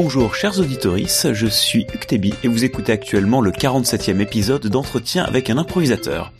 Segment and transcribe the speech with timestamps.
[0.00, 5.50] Bonjour chers auditoris, je suis Uktebi et vous écoutez actuellement le 47e épisode d'entretien avec
[5.50, 6.32] un improvisateur.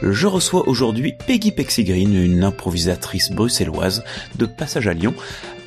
[0.00, 4.02] Je reçois aujourd'hui Peggy Pexigreen, une improvisatrice bruxelloise
[4.36, 5.12] de passage à Lyon,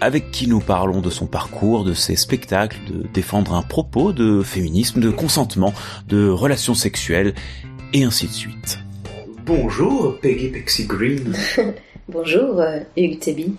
[0.01, 4.41] avec qui nous parlons de son parcours, de ses spectacles, de défendre un propos, de
[4.41, 5.75] féminisme, de consentement,
[6.07, 7.35] de relations sexuelles,
[7.93, 8.79] et ainsi de suite.
[9.45, 11.35] Bonjour Peggy Pexigreen.
[12.09, 13.53] Bonjour euh, Hugues Tebi.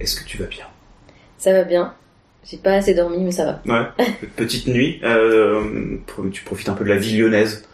[0.00, 0.64] Est-ce que tu vas bien?
[1.36, 1.92] Ça va bien.
[2.50, 3.62] J'ai pas assez dormi, mais ça va.
[3.98, 4.04] Ouais.
[4.36, 5.00] Petite nuit.
[5.04, 5.96] Euh,
[6.32, 7.64] tu profites un peu de la vie lyonnaise.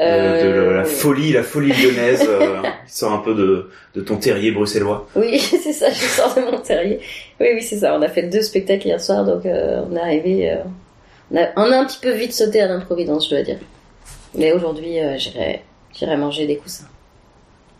[0.00, 4.00] Euh, de Euh, la folie, la folie lyonnaise, euh, qui sort un peu de, de
[4.00, 5.06] ton terrier bruxellois.
[5.14, 7.00] Oui, c'est ça, je sors de mon terrier.
[7.38, 7.94] Oui, oui, c'est ça.
[7.94, 10.50] On a fait deux spectacles hier soir, donc euh, on est arrivé.
[10.50, 10.56] euh,
[11.30, 13.58] on, a, on a un petit peu vite sauté à l'improvidence, je dois dire.
[14.34, 15.60] Mais aujourd'hui, euh, j'irai,
[15.92, 16.86] j'irai manger des coussins.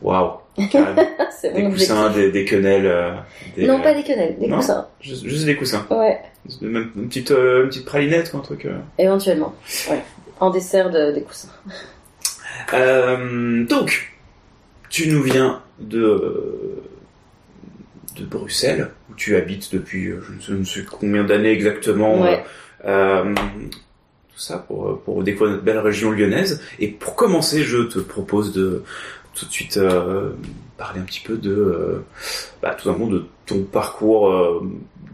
[0.02, 2.86] Waouh, Des coussins, des, des quenelles.
[2.86, 3.12] euh,
[3.56, 4.56] des- Non, pas des quenelles, des Non.
[4.56, 4.86] coussins.
[5.00, 5.86] Juste, juste des coussins.
[5.90, 6.18] Ouais,
[6.62, 8.64] Même une petite, euh, une petite pralinette, quoi, un truc.
[8.66, 8.78] euh.
[8.98, 9.54] éventuellement.
[9.90, 10.02] Ouais.
[10.40, 11.48] En dessert de, des coussins.
[12.72, 14.12] Euh, donc,
[14.88, 16.82] tu nous viens de,
[18.16, 22.20] de Bruxelles, où tu habites depuis euh, je ne sais combien d'années exactement.
[22.22, 22.42] Ouais.
[22.86, 26.62] euh, tout ça pour, pour découvrir notre belle région lyonnaise.
[26.78, 28.82] Et pour commencer, je te propose de
[29.34, 30.30] tout de suite euh,
[30.76, 32.04] parler un petit peu de, euh,
[32.62, 34.60] bah, tout simplement de ton parcours euh,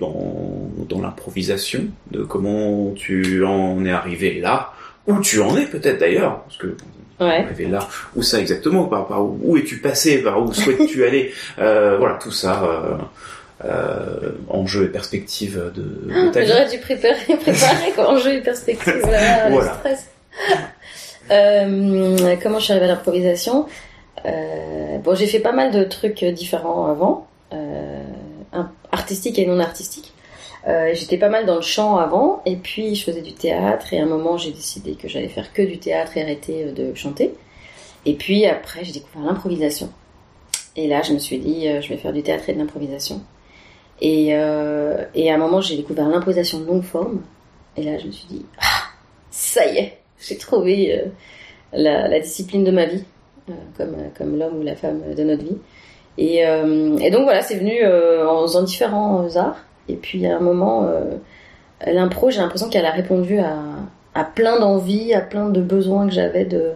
[0.00, 4.72] dans, dans l'improvisation, de comment tu en es arrivé là,
[5.06, 6.76] où tu en es peut-être d'ailleurs, parce que
[7.18, 7.38] Ouais.
[7.46, 7.78] arrivé là,
[8.14, 12.18] où ça exactement, par, par où, où es-tu passé, par où souhaites-tu aller, euh, voilà,
[12.22, 12.96] tout ça, euh,
[13.64, 15.82] euh, enjeux et perspectives de,
[16.26, 16.44] de ta.
[16.44, 18.98] J'aurais dû préparer, préparer quoi, enjeu et perspective.
[19.02, 19.72] Voilà, Voilà.
[19.72, 20.10] le stress.
[21.30, 23.66] Euh, comment je suis arrivée à l'improvisation?
[24.24, 28.02] Euh, Bon, j'ai fait pas mal de trucs différents avant, euh,
[28.90, 30.12] artistiques et non artistiques.
[30.66, 34.00] Euh, J'étais pas mal dans le chant avant, et puis je faisais du théâtre, et
[34.00, 36.94] à un moment j'ai décidé que j'allais faire que du théâtre et arrêter euh, de
[36.94, 37.34] chanter.
[38.04, 39.90] Et puis après j'ai découvert l'improvisation.
[40.74, 43.20] Et là je me suis dit, euh, je vais faire du théâtre et de l'improvisation.
[44.00, 47.22] Et, euh, et à un moment, j'ai découvert l'improvisation de longue forme.
[47.76, 48.82] Et là, je me suis dit, ah,
[49.30, 51.06] ça y est, j'ai trouvé euh,
[51.72, 53.15] la, discipline de ma vie, euh,
[53.76, 55.56] comme, comme l'homme ou la femme de notre vie.
[56.18, 59.64] Et, euh, et donc voilà, c'est venu euh, en différents euh, arts.
[59.88, 60.88] Et puis à un moment,
[61.86, 63.56] l'impro, j'ai l'impression qu'elle a répondu à,
[64.14, 66.72] à plein d'envies, à plein de besoins que j'avais de,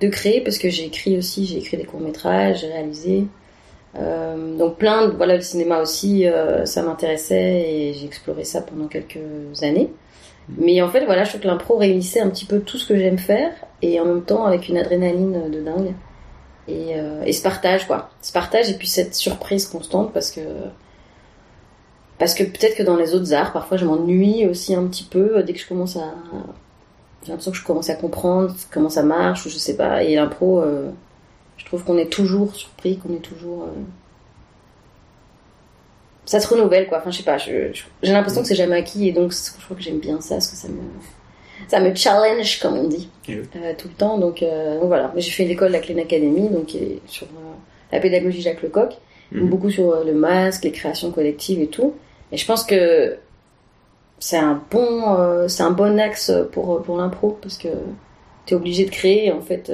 [0.00, 3.26] de créer, parce que j'ai écrit aussi, j'ai écrit des courts-métrages, j'ai réalisé.
[3.96, 8.60] Euh, donc plein de, voilà le cinéma aussi euh, ça m'intéressait et j'ai exploré ça
[8.60, 9.18] pendant quelques
[9.62, 9.90] années
[10.58, 12.98] mais en fait voilà je trouve que l'impro réunissait un petit peu tout ce que
[12.98, 15.94] j'aime faire et en même temps avec une adrénaline de dingue
[16.68, 20.40] et, euh, et ce partage quoi ce partage et puis cette surprise constante parce que
[22.18, 25.42] parce que peut-être que dans les autres arts parfois je m'ennuie aussi un petit peu
[25.42, 26.12] dès que je commence à
[27.24, 30.14] j'ai l'impression que je commence à comprendre comment ça marche ou je sais pas et
[30.14, 30.90] l'impro euh,
[31.56, 33.64] je trouve qu'on est toujours surpris, qu'on est toujours.
[33.64, 33.72] euh,
[36.24, 36.98] Ça se renouvelle, quoi.
[36.98, 39.64] Enfin, je sais pas, je- je- j'ai l'impression que c'est jamais acquis et donc je
[39.64, 40.78] crois que j'aime bien ça parce que ça me.
[41.66, 43.40] Ça me challenge, comme on dit, Oui.
[43.56, 44.16] euh, tout le temps.
[44.18, 45.12] Donc, euh, donc voilà.
[45.16, 46.74] J'ai fait l'école de la Clean Academy, donc
[47.06, 47.52] sur euh,
[47.92, 48.94] la pédagogie Jacques Lecoq,
[49.32, 49.48] Mhm.
[49.50, 51.94] beaucoup sur le masque, les créations collectives et tout.
[52.32, 53.16] Et je pense que
[54.18, 57.68] c'est un bon, c'est un bon axe pour pour l'impro parce que
[58.46, 59.70] t'es obligé de créer en fait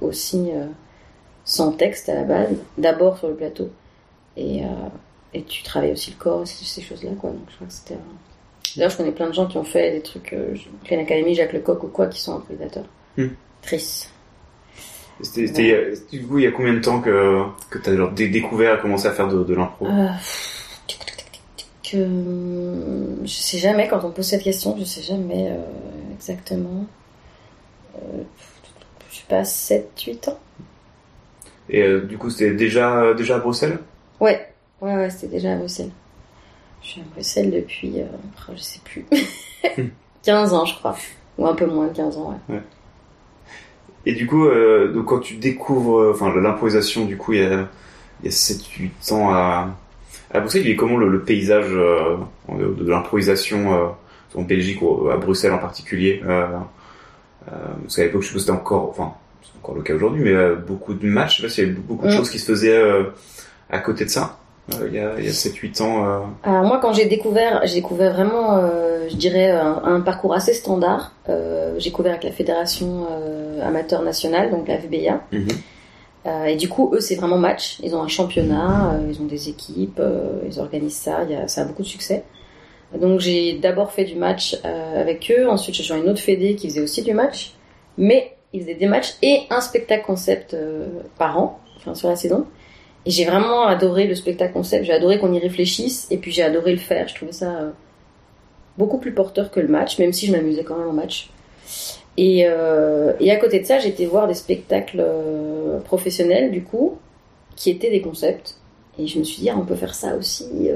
[0.00, 0.50] aussi
[1.44, 3.70] sans texte à la base, d'abord sur le plateau.
[4.36, 4.62] Et,
[5.32, 7.30] et tu travailles aussi le corps, ces, ces choses-là, quoi.
[7.30, 7.94] Donc je crois que c'était.
[7.94, 8.18] un-
[8.76, 10.54] D'ailleurs, je connais plein de gens qui ont fait des trucs, euh,
[10.84, 12.84] Pleine Académie, Jacques Lecoq ou quoi, qui sont improvisateurs.
[13.16, 13.28] Hmm.
[13.62, 14.10] Triste.
[15.22, 18.28] C'était, c'était, du coup, il y a combien de temps que, que t'as genre dé-
[18.28, 19.86] découvert et commencé à faire de, de l'impro?
[19.86, 20.08] Euh,
[21.94, 25.56] euh, je sais jamais, quand on me pose cette question, je sais jamais euh,
[26.14, 26.84] exactement.
[27.96, 28.22] Euh,
[29.10, 30.38] je sais pas, 7-8 ans
[31.70, 33.78] Et euh, du coup, c'était déjà, déjà à Bruxelles?
[34.20, 34.46] Ouais,
[34.80, 35.90] ouais, ouais, c'était déjà à Bruxelles.
[36.82, 38.04] Je suis à Bruxelles depuis, euh,
[38.54, 39.04] je sais plus,
[40.22, 40.96] 15 ans, je crois.
[41.38, 42.60] Ou un peu moins de 15 ans, ouais.
[44.06, 47.44] Et du coup, euh, donc quand tu découvres euh, enfin, l'improvisation, du coup, il y
[47.44, 47.68] a,
[48.22, 49.68] il y a 7-8 ans à,
[50.32, 52.16] à Bruxelles, il est comment le, le paysage euh,
[52.48, 53.92] de, de l'improvisation
[54.34, 58.90] en Belgique ou à Bruxelles en particulier Parce qu'à l'époque, je suppose que c'était encore,
[58.90, 59.12] enfin,
[59.42, 61.76] c'est encore le cas aujourd'hui, mais beaucoup de matchs, je sais pas s'il y avait
[61.80, 62.16] beaucoup de Mm.
[62.16, 62.80] choses qui se faisaient
[63.70, 64.38] à côté de ça,
[64.86, 66.04] il y a, a 7-8 ans.
[66.04, 70.34] euh, Alors moi, quand j'ai découvert, j'ai découvert vraiment, euh, je dirais, un, un parcours
[70.34, 71.12] assez standard.
[71.28, 75.20] Euh, j'ai découvert avec la fédération euh, amateur nationale, donc la VBA.
[75.32, 75.48] Mhm.
[76.26, 77.78] Euh, et du coup, eux, c'est vraiment match.
[77.84, 81.22] Ils ont un championnat, euh, ils ont des équipes, euh, ils organisent ça.
[81.24, 82.24] Il y a, ça a beaucoup de succès.
[83.00, 86.54] Donc j'ai d'abord fait du match euh, avec eux, ensuite j'ai joint une autre fédé
[86.54, 87.54] qui faisait aussi du match,
[87.98, 90.86] mais ils faisaient des matchs et un spectacle concept euh,
[91.18, 92.46] par an, enfin sur la saison.
[93.06, 96.42] Et j'ai vraiment adoré le spectacle concept, j'ai adoré qu'on y réfléchisse et puis j'ai
[96.42, 97.06] adoré le faire.
[97.06, 97.70] Je trouvais ça euh,
[98.76, 101.30] beaucoup plus porteur que le match, même si je m'amusais quand même au match.
[102.16, 106.98] Et, euh, à côté de ça, été voir des spectacles euh, professionnels du coup,
[107.54, 108.58] qui étaient des concepts.
[108.98, 110.70] Et je me suis dit, ah, on peut faire ça aussi,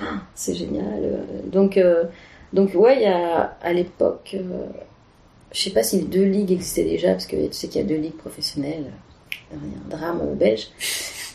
[0.00, 0.04] ah,
[0.36, 1.18] c'est génial.
[1.46, 1.76] Donc,
[2.52, 4.36] donc ouais, à l'époque,
[5.50, 7.84] je sais pas si les deux ligues existaient déjà, parce que tu sais qu'il y
[7.84, 8.92] a deux ligues professionnelles.
[9.52, 10.68] Il y a un drame belge,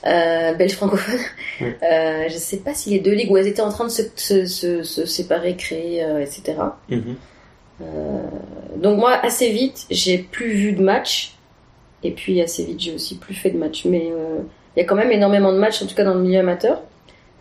[0.05, 1.19] euh, belge francophone.
[1.61, 4.03] Euh, je sais pas si les deux ligues où elles étaient en train de se,
[4.15, 6.55] se, se, se séparer, créer, euh, etc.
[6.89, 7.15] Mhm.
[8.77, 11.35] Donc moi, assez vite, j'ai plus vu de matchs.
[12.03, 13.85] Et puis assez vite, j'ai aussi plus fait de matchs.
[13.85, 14.11] Mais
[14.75, 16.81] il y a quand même énormément de matchs, en tout cas dans le milieu amateur.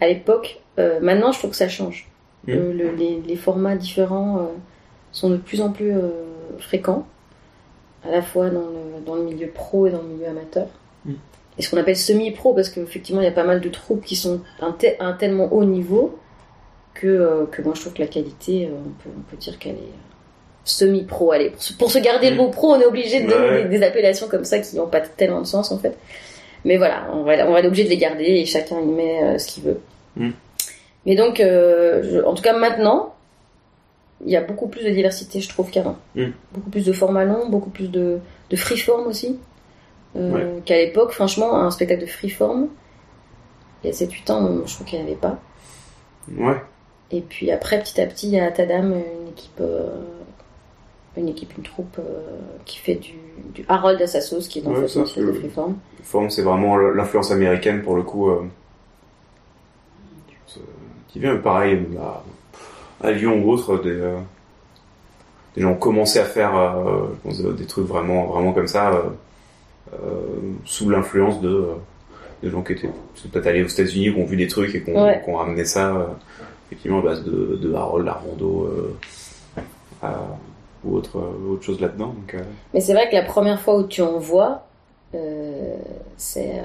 [0.00, 0.61] À l'époque,
[1.00, 2.09] maintenant, je trouve que ça change.
[2.47, 2.53] Mm.
[2.53, 4.50] Le- les, les formats différents
[5.12, 5.93] sont de plus en plus
[6.59, 7.06] fréquents,
[8.06, 10.67] à la fois dans le, dans le milieu pro et dans le milieu amateur.
[11.59, 14.15] Et ce qu'on appelle semi-pro, parce qu'effectivement, il y a pas mal de troupes qui
[14.15, 14.67] sont à
[15.00, 16.17] un, tellement haut niveau
[16.95, 19.59] que, euh, que moi, je trouve que la qualité, euh, on, peut, on peut dire
[19.59, 21.33] qu'elle est euh, semi-pro.
[21.33, 23.65] Allez, pour se, pour se garder le mot pro, on est obligé de donner Ouais.
[23.65, 25.97] des, des appellations comme ça qui n'ont pas tellement de sens, en fait.
[26.65, 29.23] Mais voilà, on va, on va être obligé de les garder et chacun y met
[29.25, 29.81] euh, ce qu'il veut.
[30.17, 30.31] Mm.
[31.06, 33.15] Mais donc, euh, je- en tout cas maintenant,
[34.25, 35.97] il y a beaucoup plus de diversité, je trouve, qu'avant.
[36.15, 36.26] Mm.
[36.53, 38.19] Beaucoup plus de formats longs, beaucoup plus de,
[38.50, 39.38] de freeform aussi.
[40.17, 40.62] Euh, Ouais.
[40.65, 42.69] Qu'à l'époque, franchement, un spectacle de freeform,
[43.85, 45.38] il y a 7-8 ans, je trouve qu'il n'y en avait pas.
[46.37, 46.56] Ouais.
[47.11, 49.91] Et puis après, petit à petit, il y a Tadam, une équipe, euh,
[51.17, 52.20] une équipe, une troupe euh,
[52.65, 53.12] qui fait du,
[53.55, 55.76] du Harold Assassos, qui est dans Ouais, le ça, de freeform.
[56.03, 58.31] Forme, c'est vraiment l'influence américaine pour le coup.
[61.09, 62.23] qui vient pareil à,
[63.03, 64.17] à Lyon ou autre, des, euh,
[65.55, 68.93] des gens ont commencé à faire euh, je pense, des trucs vraiment, vraiment comme ça,
[69.93, 69.97] euh,
[70.65, 71.75] sous l'influence de, euh,
[72.43, 72.91] de gens qui étaient
[73.33, 75.21] peut-être allés aux États-Unis, qui ont vu des trucs et qui ont, Ouais.
[75.25, 76.17] qui ont ramené ça,
[76.67, 78.69] effectivement, à base de, de Harold, Armando,
[80.85, 81.19] ou autre,
[81.51, 82.15] autre chose là-dedans.
[82.73, 84.65] Mais c'est vrai que la première fois où tu en vois,
[86.17, 86.62] c'est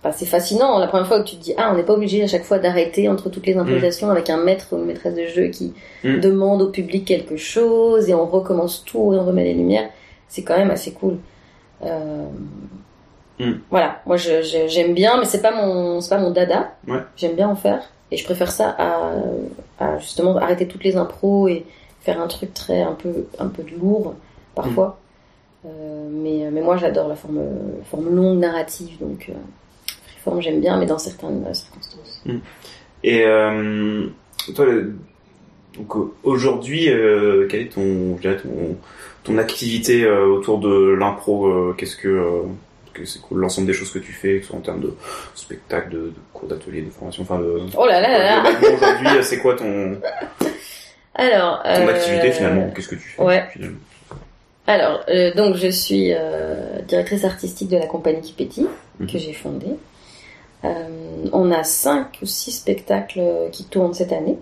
[0.00, 0.78] enfin, c'est fascinant.
[0.78, 2.58] La première fois où tu te dis ah on n'est pas obligé à chaque fois
[2.58, 5.72] d'arrêter entre toutes les improvisations avec un maître ou une maîtresse de jeu qui
[6.04, 6.20] Mm.
[6.20, 9.88] demande au public quelque chose et on recommence tout et on remet les lumières.
[10.28, 11.16] C'est quand même assez cool.
[11.84, 12.24] Euh,
[13.40, 13.52] Mm.
[13.70, 16.72] Voilà, moi j'aime bien, mais c'est pas mon c'est pas mon dada.
[16.88, 16.98] Ouais.
[17.16, 19.12] J'aime bien en faire et je préfère ça à,
[19.78, 21.64] à justement arrêter toutes les impros et
[22.00, 24.14] faire un truc très un peu un peu lourd
[24.56, 24.98] parfois.
[25.66, 29.32] Euh, mais mais moi j'adore la forme la forme longue narrative donc euh,
[30.30, 32.22] freeform j'aime bien mais dans certaines euh, circonstances.
[33.04, 34.06] Et euh,
[34.54, 34.66] toi,
[36.24, 38.76] aujourd'hui, euh, quelle est ton, ton,
[39.24, 42.42] ton activité euh, autour de l'impro euh, Qu'est-ce que,
[43.04, 44.92] c'est l'ensemble des choses que tu fais, que ce soit en termes de
[45.36, 47.60] spectacle, de, de cours d'atelier, de formation, enfin de.
[47.76, 49.96] Oh là là là Aujourd'hui, c'est quoi ton,
[51.14, 53.44] Alors ton euh, activité finalement Qu'est-ce que tu fais ouais.
[53.52, 53.78] finalement?
[54.66, 58.66] Alors, euh, donc je suis euh, directrice artistique de la compagnie Kipetti,
[59.00, 59.06] Mhm.
[59.06, 59.76] que j'ai fondée.
[60.64, 64.38] Euh, on a cinq ou six spectacles qui tournent cette année,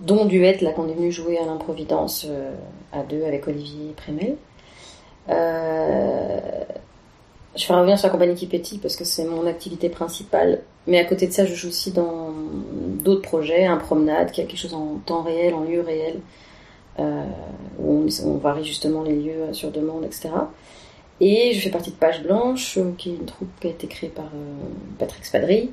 [0.00, 2.54] dont Duet, là qu'on est venu jouer à l'improvidence euh,
[2.92, 4.36] à deux avec Olivier Prémel.
[5.30, 6.40] Euh,
[7.56, 11.04] je vais revenir sur la compagnie Kipetti parce que c'est mon activité principale, mais à
[11.04, 12.32] côté de ça, je joue aussi dans
[13.02, 16.20] d'autres projets, un promenade, qui a quelque chose en temps réel, en lieu réel
[17.78, 20.30] où on varie justement les lieux sur demande, etc.
[21.20, 24.10] Et je fais partie de Page Blanche, qui est une troupe qui a été créée
[24.10, 24.64] par euh,
[24.98, 25.70] Patrick Spadry,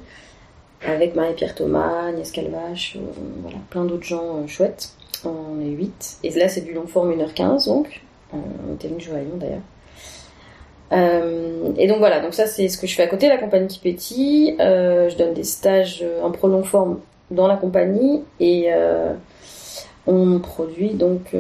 [0.85, 2.99] avec Marie-Pierre Thomas, Agnès Calvache, euh,
[3.41, 4.91] voilà, plein d'autres gens euh, chouettes.
[5.25, 6.19] On est 8.
[6.23, 8.01] Et là, c'est du long forme 1h15, donc.
[8.33, 9.61] On était venu jouer à Lyon, d'ailleurs.
[11.77, 14.57] Et donc voilà, donc ça c'est ce que je fais à côté, la compagnie Kipetti.
[14.59, 18.69] Euh, je donne des stages en pro long forme dans la compagnie et
[20.05, 21.33] on produit donc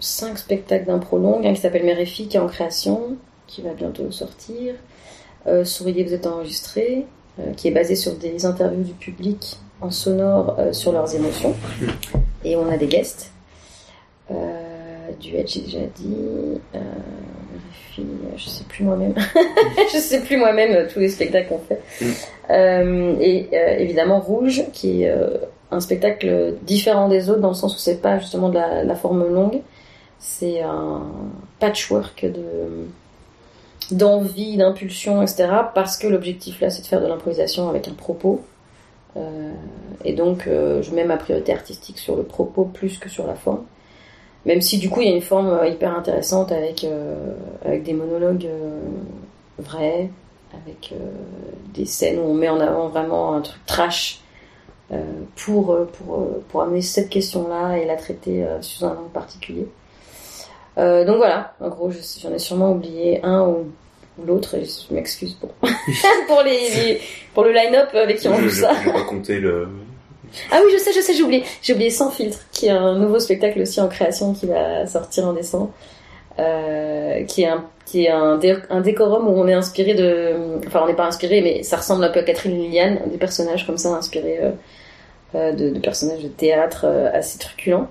[0.00, 3.16] cinq spectacles d'impro longue, un qui s'appelle Mère qui est en création,
[3.46, 4.74] qui va bientôt sortir.
[5.46, 7.06] Euh, Souriez, vous êtes enregistré,
[7.38, 11.54] euh, qui est basé sur des interviews du public en sonore euh, sur leurs émotions.
[12.44, 13.30] Et on a des guests.
[14.30, 14.34] Euh,
[15.20, 16.60] duet, j'ai déjà dit.
[17.92, 18.04] Fille,
[18.36, 19.14] je sais plus moi-même.
[19.92, 21.80] je sais plus moi-même tous les spectacles qu'on fait.
[23.20, 23.48] Et
[23.80, 25.14] évidemment Rouge, qui est
[25.70, 29.26] un spectacle différent des autres dans le sens où c'est pas justement de la forme
[29.32, 29.60] longue,
[30.20, 31.02] c'est un
[31.58, 32.86] patchwork de
[33.90, 35.48] d'envie, d'impulsion, etc.
[35.74, 38.44] Parce que l'objectif là, c'est de faire de l'improvisation avec un propos
[40.04, 43.64] et donc, je mets ma priorité artistique sur le propos plus que sur la forme.
[44.46, 46.86] Même si du coup, il y a une forme hyper intéressante avec,
[47.64, 48.48] avec des monologues
[49.58, 50.10] vrais,
[50.54, 50.94] avec
[51.74, 54.20] des scènes où on met en avant vraiment un truc trash
[55.36, 59.68] pour, pour, pour amener cette question-là et la traiter sous un angle particulier.
[60.78, 63.72] Euh, donc voilà, en gros, j'en ai sûrement oublié un ou,
[64.26, 65.50] l'autre et je m'excuse pour
[66.28, 67.00] pour les,
[67.34, 68.72] pour le line-up avec qui on joue ça.
[68.80, 69.68] Je vais raconter le.
[70.52, 71.44] Ah oui, je sais, je sais, j'ai oublié.
[71.62, 75.26] J'ai oublié Sans filtre, qui est un nouveau spectacle aussi en création qui va sortir
[75.26, 75.70] en décembre.
[76.38, 78.38] Euh, qui est un qui est un,
[78.70, 82.04] un, décorum où on est inspiré de enfin on n'est pas inspiré mais ça ressemble
[82.04, 84.50] un peu à Catherine Liliane des personnages comme ça inspirés euh,
[85.34, 87.88] euh de, de, personnages de théâtre euh, assez truculents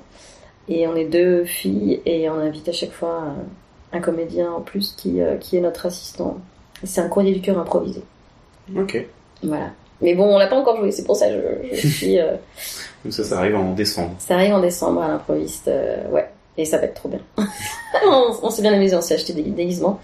[0.70, 3.24] et on est deux filles et on invite à chaque fois
[3.92, 6.38] un, comédien en plus qui, euh, qui est notre assistant.
[6.84, 8.04] C'est un courrier du cœur improvisé.
[8.78, 9.04] Ok.
[9.42, 9.72] Voilà.
[10.02, 11.34] Mais bon, on l'a pas encore joué, c'est pour ça que
[11.74, 12.20] je, je suis.
[12.20, 12.36] Euh,
[13.04, 14.14] Donc ça, ça arrive en décembre.
[14.20, 16.30] Ça arrive en décembre à l'improviste, euh, ouais.
[16.58, 17.22] Et ça va être trop bien.
[18.06, 20.00] on, s'est bien amusé, on s'est acheté des déguisements.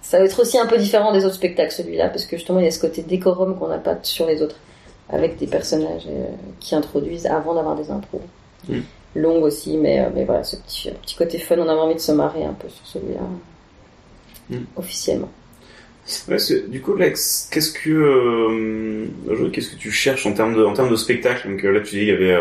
[0.00, 2.64] Ça va être aussi un peu différent des autres spectacles, celui-là, parce que justement, il
[2.64, 4.56] y a ce côté décorum qu'on n'a pas sur les autres,
[5.08, 6.08] avec des personnages
[6.58, 8.22] qui introduisent avant d'avoir des impros.
[8.68, 8.80] Mm
[9.14, 12.00] longue aussi, mais, euh, mais voilà, ce petit, petit côté fun, on avait envie de
[12.00, 13.20] se marrer un peu sur celui-là,
[14.50, 14.64] hmm.
[14.76, 15.30] officiellement.
[16.68, 20.96] du coup, qu'est-ce que euh, qu'est-ce que tu cherches en termes de en termes de
[20.96, 21.48] spectacle?
[21.48, 22.38] Donc euh, là, tu dis il y avait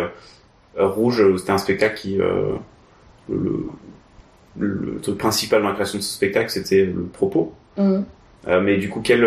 [0.78, 3.70] Rouge, c'était un spectacle qui le,
[4.58, 7.54] le, truc principal dans la création de ce spectacle, c'était le propos.
[7.78, 8.04] Hmm.
[8.48, 9.26] mais du coup, quel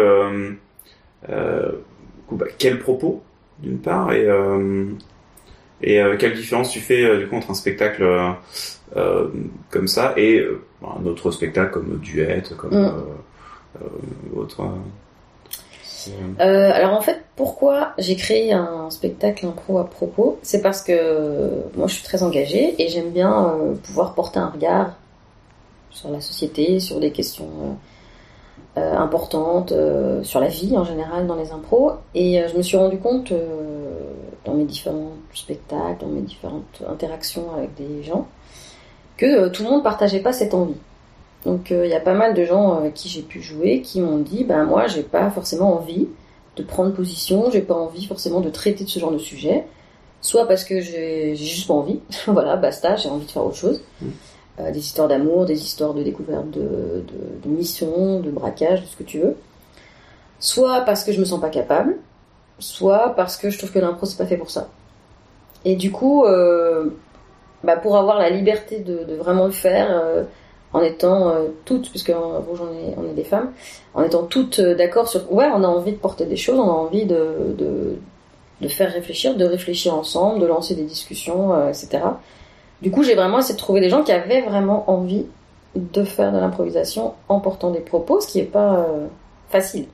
[1.29, 3.23] bah, quel propos
[3.61, 4.27] d'une part et
[5.85, 8.03] et euh, quelle différence tu fais euh, du coup entre un spectacle
[8.97, 9.29] euh,
[9.71, 10.45] comme ça et
[10.83, 12.93] un autre spectacle comme Duet, comme mm.
[14.35, 14.67] autre
[16.39, 21.87] alors en fait, pourquoi j'ai créé un spectacle impro à propos C'est parce que moi
[21.87, 24.93] je suis très engagée et j'aime bien pouvoir porter un regard
[25.89, 27.79] sur la société, sur des questions
[28.77, 29.73] importantes,
[30.25, 31.93] sur la vie en général dans les impros.
[32.15, 33.33] Et je me suis rendu compte
[34.45, 38.27] dans mes différents spectacles, dans mes différentes interactions avec des gens,
[39.17, 40.77] que euh, tout le monde partageait pas cette envie.
[41.45, 44.01] Donc euh, il y a pas mal de gens avec qui j'ai pu jouer qui
[44.01, 46.09] m'ont dit ben moi j'ai pas forcément envie
[46.57, 49.67] de prendre position, j'ai pas envie forcément de traiter de ce genre de sujet,
[50.21, 53.81] soit parce que j'ai juste pas envie, voilà basta, j'ai envie de faire autre chose.
[54.61, 58.87] Euh, des histoires d'amour, des histoires de découverte de, de, de mission, de braquage, de
[58.87, 59.37] ce que tu veux.
[60.39, 61.97] Soit parce que je me sens pas capable,
[62.59, 64.69] soit parce que je trouve que l'impro c'est pas fait pour ça.
[65.65, 66.91] Et du coup, euh,
[67.63, 70.25] bah pour avoir la liberté de, de vraiment le faire, euh,
[70.75, 73.53] en étant euh, toutes, puisque rouge on est, on est des femmes,
[73.95, 76.69] en étant toutes euh, d'accord sur, ouais, on a envie de porter des choses, on
[76.69, 77.97] a envie de, de,
[78.61, 82.03] de faire réfléchir, de réfléchir ensemble, de lancer des discussions, euh, etc.
[82.83, 85.27] Du coup, j'ai vraiment essayé de trouver des gens qui avaient vraiment envie
[85.77, 88.87] de faire de l'improvisation en portant des propos, ce qui est pas
[89.49, 89.87] facile.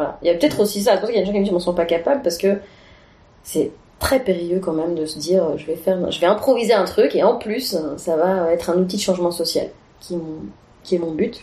[0.00, 0.18] Voilà.
[0.22, 0.92] Il y a peut-être aussi ça.
[0.92, 1.84] C'est pour ça qu'il y a des gens qui me disent, je m'en sens pas
[1.84, 2.58] capable parce que
[3.42, 6.86] c'est très périlleux quand même de se dire, je vais faire, je vais improviser un
[6.86, 9.68] truc et en plus, ça va être un outil de changement social
[10.00, 10.16] qui,
[10.84, 11.42] qui est mon but.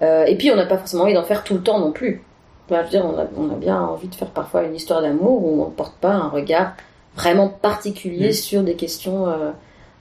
[0.00, 2.22] Euh, et puis, on n'a pas forcément envie d'en faire tout le temps non plus.
[2.70, 5.44] je veux dire, on a, on a, bien envie de faire parfois une histoire d'amour
[5.44, 6.72] où on ne porte pas un regard
[7.14, 8.32] vraiment particulier mmh.
[8.32, 9.50] sur des questions euh,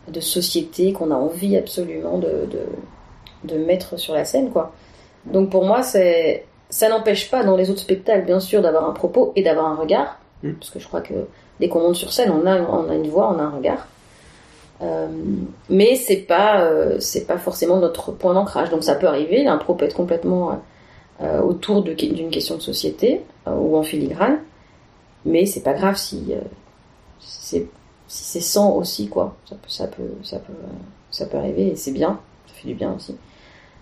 [0.07, 4.71] de société qu'on a envie absolument de, de, de mettre sur la scène, quoi.
[5.25, 8.93] Donc pour moi, c'est ça n'empêche pas dans les autres spectacles, bien sûr, d'avoir un
[8.93, 10.53] propos et d'avoir un regard, mm.
[10.53, 11.13] parce que je crois que
[11.59, 13.87] dès qu'on monte sur scène, on a, on a une voix, on a un regard.
[14.81, 15.07] Euh,
[15.69, 18.69] mais c'est pas, euh, c'est pas forcément notre point d'ancrage.
[18.71, 20.59] Donc ça peut arriver, l'impro peut être complètement
[21.21, 24.39] euh, autour d'une question de société ou en filigrane,
[25.25, 26.33] mais c'est pas grave si,
[27.19, 27.67] c'est
[28.07, 29.35] si c'est sans aussi quoi.
[29.45, 30.53] Ça peut, ça peut, ça peut,
[31.11, 33.15] ça peut arriver et c'est bien, ça fait du bien aussi.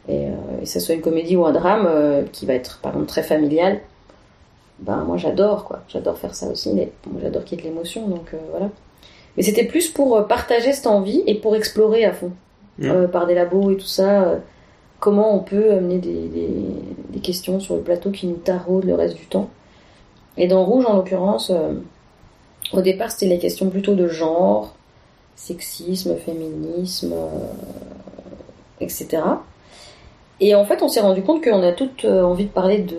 [0.10, 2.80] Et, euh, et que ce soit une comédie ou un drame euh, qui va être
[2.82, 3.80] par exemple très familial,
[4.80, 8.08] ben moi j'adore quoi, j'adore faire ça aussi, mais j'adore qu'il y ait de l'émotion,
[8.08, 8.70] donc euh, voilà.
[9.38, 12.32] Mais c'était plus pour partager cette envie et pour explorer à fond,
[12.80, 13.08] mmh.
[13.12, 14.40] par des labos et tout ça,
[15.00, 16.50] comment on peut amener des, des,
[17.10, 19.50] des, questions sur le plateau qui nous taraudent le reste du temps.
[20.36, 21.54] Et dans Rouge en l'occurrence,
[22.74, 24.74] au départ c'était les questions plutôt de genre,
[25.36, 27.14] sexisme, féminisme,
[28.82, 29.22] etc.
[30.42, 32.98] Et en fait, on s'est rendu compte qu'on a toutes euh, envie de parler de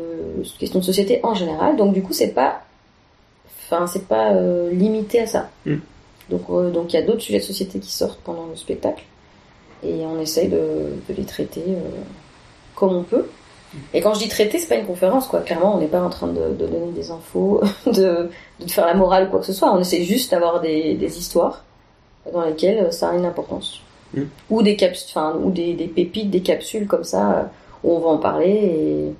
[0.59, 1.76] questions de société en général.
[1.76, 2.62] Donc du coup, c'est pas,
[3.64, 5.50] enfin, c'est pas euh, limité à ça.
[5.64, 5.76] Mm.
[6.28, 9.04] Donc, euh, donc il y a d'autres sujets de société qui sortent pendant le spectacle,
[9.82, 10.59] et on essaye de,
[11.09, 11.62] de les traiter
[12.75, 13.26] comme on peut.
[13.94, 15.40] Et quand je dis traiter, c'est pas une conférence, quoi.
[15.40, 18.28] Clairement, on n'est pas en train de, de, donner des infos, de,
[18.61, 19.73] de faire la morale ou quoi que ce soit.
[19.73, 21.64] On essaie juste d'avoir des, des histoires
[22.32, 23.80] dans lesquelles ça a une importance.
[24.14, 24.23] Mm.
[24.50, 27.50] Ou des capsules, enfin, ou des, des pépites, des capsules comme ça,
[27.85, 29.14] où on va en parler et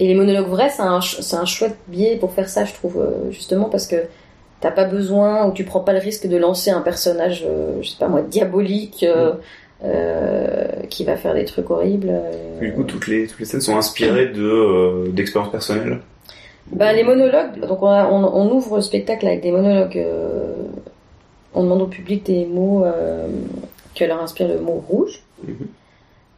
[0.00, 2.98] et les monologues vrais, c'est un, c'est un chouette biais pour faire ça, je trouve,
[3.00, 3.96] euh, justement, parce que
[4.60, 7.90] t'as pas besoin ou tu prends pas le risque de lancer un personnage, euh, je
[7.90, 9.34] sais pas moi, diabolique, euh,
[9.84, 12.08] euh, qui va faire des trucs horribles.
[12.10, 12.58] euh.
[12.60, 16.00] Du coup, toutes les, toutes les scènes sont inspirées de, euh, d'expériences personnelles.
[16.72, 19.96] Bah, les monologues, donc on, a- on, on ouvre le spectacle avec des monologues.
[19.98, 20.54] euh,
[21.54, 23.26] on demande au public des mots euh,
[23.94, 25.22] que leur inspire le mot rouge.
[25.46, 25.66] Mhm.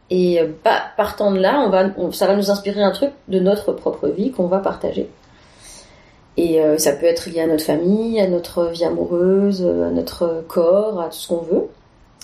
[0.09, 3.39] Et bah, partant de là, on va, on- ça va nous inspirer un truc de
[3.39, 5.09] notre propre vie qu'on va partager.
[6.37, 10.43] Et euh, ça peut être lié à notre famille, à notre vie amoureuse, à notre
[10.47, 11.67] corps, à tout ce qu'on veut.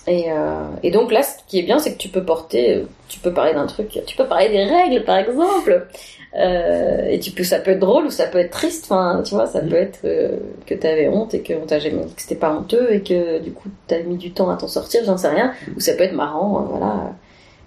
[0.07, 2.83] Et, euh, et donc là, ce qui est bien, c'est que tu peux porter, euh,
[3.07, 5.87] tu peux parler d'un truc, tu peux parler des règles, par exemple.
[6.35, 8.85] Euh, et tu peux, ça peut être drôle ou ça peut être triste.
[8.89, 12.13] Enfin, tu vois, ça peut être euh, que t'avais honte et qu'on t'a jamais dit
[12.15, 15.03] que c'était pas honteux et que du coup t'as mis du temps à t'en sortir,
[15.05, 15.53] j'en sais rien.
[15.77, 17.13] Ou ça peut être marrant, euh, voilà.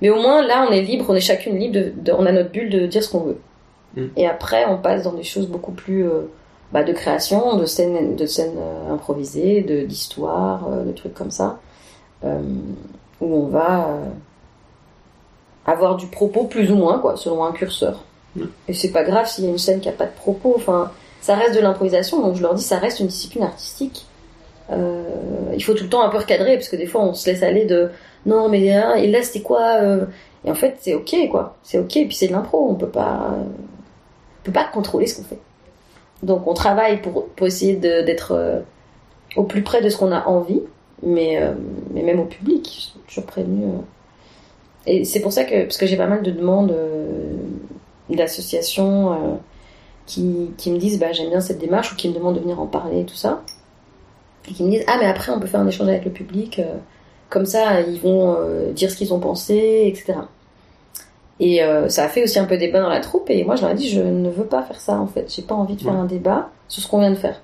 [0.02, 2.32] Mais au moins là, on est libre, on est chacune libre, de, de- on a
[2.32, 3.38] notre bulle de dire ce qu'on veut.
[3.96, 4.10] Mhm.
[4.16, 6.22] Et après, on passe dans des choses beaucoup plus euh,
[6.72, 8.58] bah, de création, de scènes, de scènes
[8.90, 11.60] improvisées, de d'histoires, de trucs comme ça,
[12.24, 12.40] euh,
[13.20, 14.04] où on va euh,
[15.66, 18.04] avoir du propos plus ou moins, quoi, selon un curseur.
[18.36, 18.48] Mhm.
[18.68, 20.54] Et c'est pas grave s'il y a une scène qui a pas de propos.
[20.56, 24.06] Enfin, ça reste de l'improvisation, donc je leur dis, ça reste une discipline artistique.
[24.70, 25.02] Euh,
[25.54, 27.42] il faut tout le temps un peu recadrer, parce que des fois, on se laisse
[27.42, 27.90] aller de
[28.26, 30.04] non, mais hein, et là, c'était quoi euh
[30.44, 31.56] Et en fait, c'est ok, quoi.
[31.62, 35.16] C'est ok, et puis c'est de l'impro, on peut pas, on peut pas contrôler ce
[35.16, 35.38] qu'on fait.
[36.22, 38.60] Donc, on travaille pour, pour essayer d'être euh,
[39.36, 40.62] au plus près de ce qu'on a envie,
[41.02, 41.52] mais, euh,
[41.92, 43.64] mais même au public, je suis toujours prévenue.
[43.66, 43.78] euh.
[44.86, 47.34] Et c'est pour ça que, parce que j'ai pas mal de demandes euh,
[48.10, 49.16] d'associations euh,
[50.06, 52.60] qui, qui me disent bah, j'aime bien cette démarche ou qui me demandent de venir
[52.60, 53.42] en parler et tout ça.
[54.48, 56.60] Et qui me disent ah, mais après, on peut faire un échange avec le public.
[57.30, 58.36] comme ça, ils vont
[58.72, 60.14] dire ce qu'ils ont pensé, etc.
[61.40, 63.28] Et euh, ça a fait aussi un peu débat dans la troupe.
[63.28, 65.26] Et moi, je leur ai dit, je ne veux pas faire ça, en fait.
[65.34, 65.98] J'ai pas envie de faire Ouais.
[65.98, 67.42] un débat sur ce qu'on vient de faire.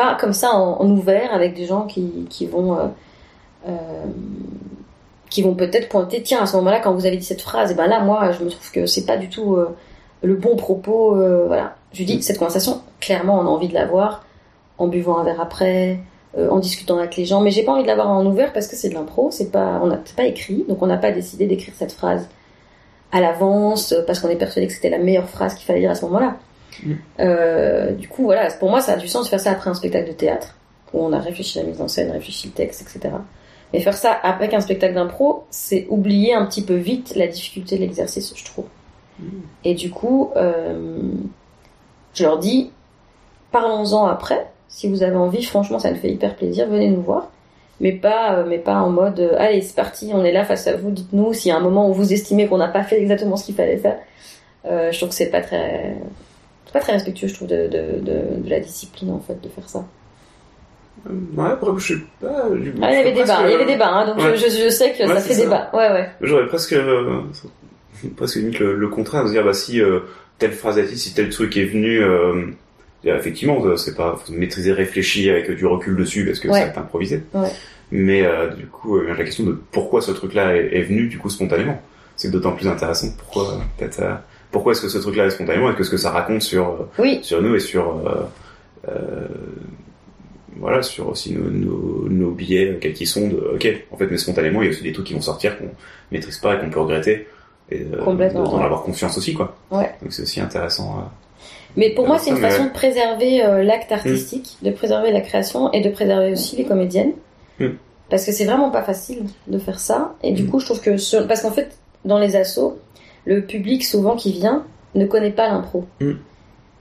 [0.00, 2.86] Pas comme ça en, ouvert avec des gens qui, qui vont euh,
[3.68, 4.04] euh,
[5.28, 6.22] qui vont peut-être pointer.
[6.22, 8.42] Tiens, à ce moment-là, quand vous avez dit cette phrase, et ben là, moi, je
[8.42, 9.76] me trouve que c'est pas du tout euh,
[10.22, 11.16] le bon propos.
[11.46, 11.74] voilà.
[11.92, 14.24] Je dis, cette conversation, clairement, on a envie de l'avoir
[14.78, 16.00] en buvant un verre après,
[16.34, 17.42] en discutant avec les gens.
[17.42, 19.30] Mais j'ai pas envie de l'avoir en ouvert parce que c'est de l'impro.
[19.30, 22.26] C'est pas, on a c'est pas écrit, donc on n'a pas décidé d'écrire cette phrase
[23.12, 25.94] à l'avance parce qu'on est persuadé que c'était la meilleure phrase qu'il fallait dire à
[25.94, 26.36] ce moment-là.
[26.82, 26.92] Mm.
[27.20, 29.74] Euh, du coup, voilà, pour moi, ça a du sens de faire ça après un
[29.74, 30.56] spectacle de théâtre
[30.92, 33.14] où on a réfléchi à la mise en scène, réfléchi le texte, etc.
[33.72, 37.76] Mais faire ça avec un spectacle d'impro, c'est oublier un petit peu vite la difficulté
[37.76, 38.66] de l'exercice, je trouve.
[39.18, 39.24] Mm.
[39.64, 41.12] Et du coup, euh,
[42.14, 42.70] je leur dis,
[43.52, 44.46] parlons-en après.
[44.68, 46.68] Si vous avez envie, franchement, ça me fait hyper plaisir.
[46.68, 47.30] Venez nous voir,
[47.80, 50.66] mais pas, euh, mais pas en mode, euh, allez, c'est parti, on est là face
[50.66, 50.90] à vous.
[50.90, 53.44] Dites-nous s'il y a un moment où vous estimez qu'on n'a pas fait exactement ce
[53.44, 53.98] qu'il fallait faire.
[54.64, 55.96] Je trouve que c'est pas très,
[56.70, 59.48] c'est pas très respectueux, je trouve, de, de, de, de la discipline en fait, de
[59.48, 59.84] faire ça.
[61.08, 62.44] Ouais, je sais pas.
[62.62, 64.36] je- Ah, il y avait débat, presque- il y avait débat, hein, donc Ouais.
[64.36, 65.42] je, je, sais que Ouais, ça fait ça.
[65.42, 65.70] débat.
[65.72, 66.10] Ouais, ouais.
[66.20, 67.22] J'aurais presque, euh,
[68.16, 70.00] presque limite le, le contraire, de se dire, bah, si euh,
[70.38, 72.46] telle phrase a dit, si tel truc est venu, euh,
[73.04, 76.60] effectivement, euh, c'est pas faut maîtriser, réfléchir avec du recul dessus, parce que Ouais.
[76.60, 77.22] ça est improvisé.
[77.32, 77.48] Ouais.
[77.92, 81.16] Mais euh, du coup, euh, la question de pourquoi ce truc-là est, est venu, du
[81.18, 81.80] coup, spontanément,
[82.16, 83.08] c'est d'autant plus intéressant.
[83.18, 84.02] Pourquoi, peut-être,
[84.52, 87.20] pourquoi est-ce que ce truc-là est spontanément et qu'est-ce que ça raconte sur euh, Oui,
[87.22, 88.22] sur nous et sur euh,
[88.88, 89.26] euh,
[90.56, 94.18] voilà sur aussi nos, nos, nos billets quels qu'ils sont de ok en fait mais
[94.18, 95.68] spontanément il y a aussi des trucs qui vont sortir qu'on
[96.10, 97.28] maîtrise pas et qu'on peut regretter
[97.70, 98.64] et euh, Complètement, d'en ouais.
[98.64, 99.90] avoir confiance aussi quoi Ouais.
[100.02, 101.02] donc c'est aussi intéressant euh.
[101.76, 105.20] Mais pour moi, c'est une mais- façon de préserver euh, l'acte artistique, de préserver la
[105.20, 107.12] création et de préserver aussi les comédiennes.
[107.60, 107.68] Mm.
[108.08, 110.16] Parce que c'est vraiment pas facile de faire ça.
[110.24, 110.48] Et du Mm.
[110.50, 110.96] coup, je trouve que...
[110.96, 111.70] sur- Parce qu'en fait,
[112.04, 112.76] dans les assos,
[113.24, 115.84] le public souvent qui vient ne connaît pas l'impro.
[116.00, 116.12] Mm.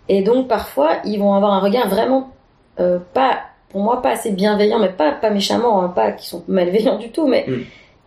[0.08, 2.32] Et donc, parfois, ils vont avoir un regard vraiment
[2.80, 3.40] euh, pas...
[3.70, 7.12] Pour moi, pas assez bienveillant, mais pas, pas méchamment, hein, pas qui sont malveillants du
[7.12, 7.54] tout, mais Mm.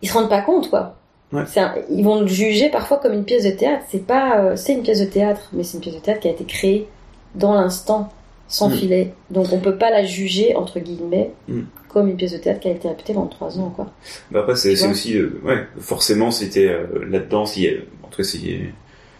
[0.01, 0.95] ils se rendent pas compte, quoi.
[1.31, 1.43] Ouais.
[1.47, 3.83] C'est un- ils vont le juger parfois comme une pièce de théâtre.
[3.87, 6.27] C'est pas, euh, c'est une pièce de théâtre, mais c'est une pièce de théâtre qui
[6.27, 6.87] a été créée
[7.35, 8.09] dans l'instant,
[8.53, 8.73] sans Mm.
[8.73, 9.13] filet.
[9.31, 11.61] Donc on peut pas la juger entre guillemets Mm.
[11.87, 13.87] comme une pièce de théâtre qui a été répétée pendant trois ans, quoi.
[14.31, 17.67] bah après c'est aussi euh, ouais forcément c'était euh, là-dedans si
[18.03, 18.59] en tout cas si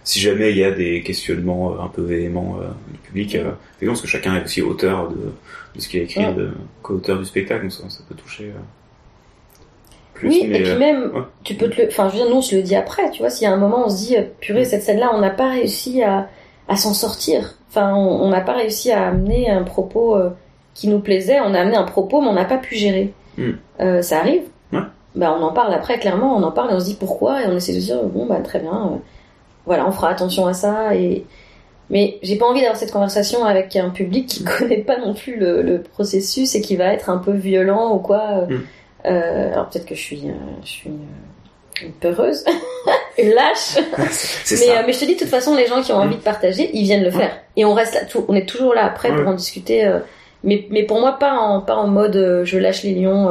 [0.04, 3.52] si jamais il y a des questionnements euh, un peu véhéments euh, du public euh,
[3.72, 5.16] effectivement, parce que chacun est aussi auteur de,
[5.76, 6.36] de ce qu'il a écrit Ouais.
[6.84, 8.60] co-auteur du spectacle donc ça, ça peut toucher euh,
[10.14, 10.30] plus.
[10.30, 11.22] Oui, mais, et puis euh, même, ouais.
[11.44, 11.88] tu peux te le.
[11.88, 13.54] Enfin, je veux dire, nous, on se le dit après, tu vois, s'il y a
[13.54, 16.30] un moment, on se dit, euh, purée, cette scène-là, on n'a pas réussi à,
[16.68, 17.56] à s'en sortir.
[17.76, 20.30] Enfin, on n'a pas réussi à amener un propos euh,
[20.76, 23.12] qui nous plaisait, on a amené un propos, mais on n'a pas pu gérer.
[23.38, 23.50] Mm.
[23.80, 24.44] Euh, ça arrive.
[24.72, 24.80] Ouais.
[25.16, 27.48] Bah, on en parle après, clairement, on en parle et on se dit pourquoi, et
[27.48, 28.98] on essaie de se dire, bon, bah, très bien, euh,
[29.66, 31.26] voilà, on fera attention à ça, et.
[31.90, 35.36] Mais j'ai pas envie d'avoir cette conversation avec un public qui connaît pas non plus
[35.38, 38.22] le, le processus et qui va être un peu violent ou quoi.
[38.50, 38.62] euh, Mm.
[39.08, 40.24] euh, alors peut-être que je suis,
[40.64, 40.90] je suis
[41.82, 42.46] une peureuse,
[43.18, 43.78] une lâche.
[44.12, 44.80] c'est Mais, ça.
[44.80, 46.70] euh, mais je te dis, de toute façon, les gens qui ont envie de partager,
[46.74, 47.32] ils viennent le faire.
[47.56, 49.86] Et on reste là, tout, on est toujours là après pour en discuter.
[49.86, 50.00] euh,
[50.44, 53.30] mais, mais pour moi, pas en, pas en mode euh, je lâche les lions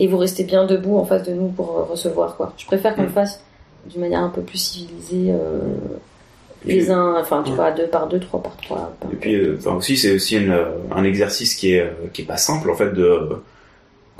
[0.00, 2.52] et vous restez bien debout en face de nous pour recevoir quoi.
[2.56, 3.06] Je préfère qu'on Mm.
[3.06, 3.40] le fasse
[3.86, 5.32] d'une manière un peu plus civilisée,
[6.64, 8.92] les uns, enfin tu vois, deux par deux, trois par trois.
[9.00, 10.54] peu Et puis, enfin aussi, c'est aussi une,
[10.94, 13.28] un exercice qui est qui est pas simple en fait de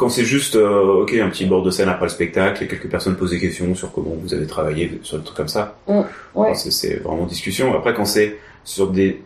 [0.01, 2.89] quand c'est juste euh, ok un petit bord de scène après le spectacle et quelques
[2.89, 5.77] personnes posent des questions sur comment vous avez travaillé sur des trucs comme ça.
[5.87, 6.01] Mm,
[6.35, 6.55] ouais.
[6.55, 7.75] C'est- vraiment discussion.
[7.77, 9.21] Après quand c'est sur des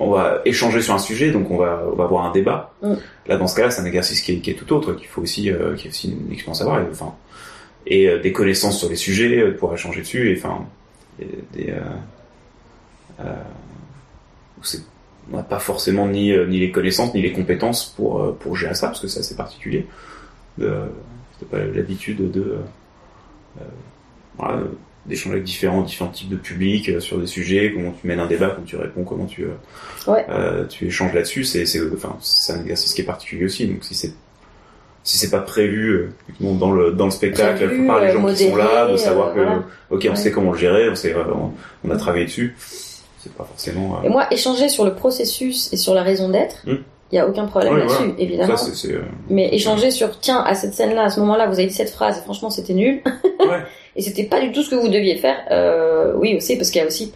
[0.00, 2.72] on va échanger sur un sujet donc on va on va avoir un débat.
[2.82, 2.94] Mm.
[3.28, 5.22] Là dans ce cas-là c'est un exercice qui est, qui est tout autre qu'il faut
[5.22, 7.14] aussi euh, qui est aussi une expérience à avoir et, enfin
[7.86, 10.66] et euh, des connaissances sur les sujets euh, pour échanger dessus et enfin
[11.18, 11.80] des, euh,
[13.20, 13.24] euh,
[14.62, 14.82] c'est-
[15.32, 18.56] on n'a pas forcément ni, euh, ni les connaissances ni les compétences pour, euh, pour
[18.56, 19.86] gérer ça, parce que c'est assez particulier.
[20.60, 20.86] Euh,
[21.50, 22.56] pas l'habitude de
[23.60, 23.62] euh,
[24.38, 24.62] voilà,
[25.06, 28.26] d'échanger avec différents, différents types de publics euh, sur des sujets, comment tu mènes un
[28.26, 30.26] débat, comment tu réponds, comment tu, euh, Ouais.
[30.28, 31.44] euh, tu échanges là-dessus.
[31.44, 33.66] C'est, c'est, enfin, c'est un exercice qui est particulier aussi.
[33.66, 34.12] Donc si c'est
[35.04, 36.08] si c'est pas prévu euh,
[36.40, 39.28] dans le dans le spectacle, Prévu, par les euh, gens qui sont là, de savoir
[39.28, 39.62] euh, que voilà.
[39.90, 40.16] ok on Ouais.
[40.16, 41.52] sait comment le gérer, on sait euh, on,
[41.84, 42.56] on a travaillé dessus.
[43.28, 43.98] C'est pas forcément.
[43.98, 46.84] euh, Et moi, échanger sur le processus et sur la raison d'être, il Mm.
[47.12, 48.12] y a aucun problème là-dessus, voilà.
[48.18, 48.56] évidemment.
[48.56, 51.54] ça c'est, c'est, euh, Mais échanger sur, tiens, à cette scène-là, à ce moment-là, vous
[51.58, 53.02] avez dit cette phrase, et franchement, c'était nul.
[53.40, 53.62] Ouais.
[53.96, 55.36] et c'était pas du tout ce que vous deviez faire.
[55.50, 57.12] Euh, oui, aussi, parce qu'il y a aussi,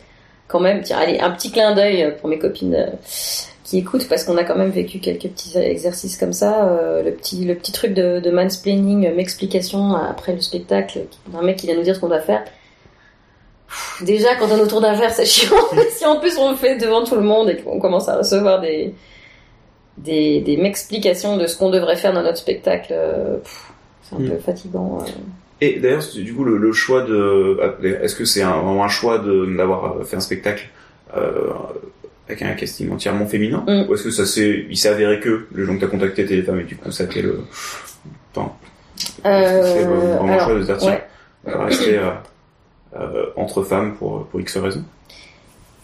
[0.48, 2.87] quand même, tiens, allez, un petit clin d'œil pour mes copines euh,
[3.64, 7.01] qui écoutent, parce qu'on a quand même vécu quelques petits exercices comme ça.
[7.05, 11.01] Le petit, le petit truc de, de mansplaining, m'explication après le spectacle,
[11.35, 12.44] un mec qui vient nous dire ce qu'on doit faire.
[14.03, 15.57] Déjà, quand on est autour d'un verre, c'est chiant.
[15.91, 18.61] si en plus on le fait devant tout le monde et qu'on commence à recevoir
[18.61, 18.95] des,
[19.99, 23.37] des, des m'explications de ce qu'on devrait faire dans notre spectacle, euh,
[24.03, 24.29] c'est un Mm.
[24.31, 24.99] peu fatigant.
[25.01, 25.07] euh.
[25.61, 27.59] Et d'ailleurs, du coup, le, le choix de,
[28.03, 30.69] est-ce que c'est un, vraiment un choix de d'avoir euh, fait un spectacle
[31.17, 31.51] euh,
[32.27, 33.85] avec un casting entièrement féminin, Mm.
[33.89, 36.37] ou est-ce que ça s'est, il s'est avéré que les gens que t'as contactés étaient
[36.37, 37.41] des femmes et du coup ça a été le,
[38.35, 38.51] enfin,
[38.97, 40.91] c'est Euh, vraiment un alors, choix de dire tiens,
[41.47, 41.55] ouais.
[41.65, 42.11] rester euh, euh,
[43.37, 44.85] entre femmes pour pour X raisons.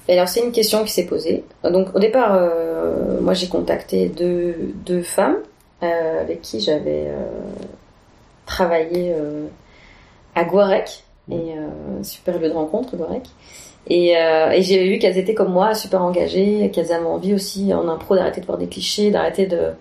[0.09, 1.45] Et alors c'est une question qui s'est posée.
[1.65, 4.55] Donc au départ, euh, moi j'ai contacté deux,
[4.87, 5.37] deux femmes
[5.83, 7.27] euh, avec qui j'avais euh,
[8.47, 9.47] travaillé euh,
[10.35, 13.25] à Guarec, et euh, super lieu de rencontre Guarec.
[13.87, 17.73] Et, euh, et j'ai vu qu'elles étaient comme moi, super engagées, qu'elles avaient envie aussi
[17.73, 19.73] en impro d'arrêter de voir des clichés, d'arrêter de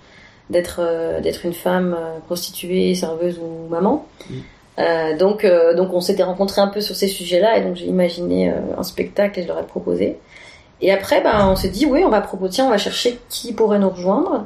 [0.49, 4.05] d'être euh, d'être une femme euh, prostituée, serveuse ou maman.
[4.29, 4.33] Mm.
[4.79, 7.87] Euh, donc euh, donc on s'était rencontrés un peu sur ces sujets-là et donc j'ai
[7.87, 10.19] imaginé euh, un spectacle et je leur ai proposé.
[10.81, 13.79] Et après ben on s'est dit oui on va proposer on va chercher qui pourrait
[13.79, 14.45] nous rejoindre.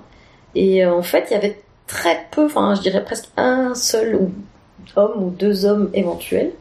[0.55, 4.29] Et en fait il y avait très peu, enfin je dirais presque un seul
[4.95, 6.51] homme ou deux hommes éventuels.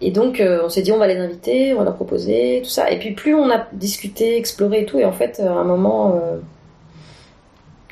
[0.00, 2.90] Et donc on s'est dit on va les inviter, on va leur proposer tout ça.
[2.90, 6.20] Et puis plus on a discuté, exploré et tout, et en fait à un moment,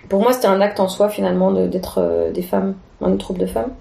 [0.09, 3.73] pour moi c'était un acte en soi finalement d'être des femmes, une troupe de femmes,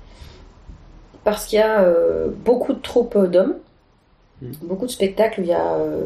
[1.23, 3.55] parce qu'il y a euh, beaucoup de troupes d'hommes,
[4.41, 4.51] Mm.
[4.63, 6.03] beaucoup de spectacles où il y a euh,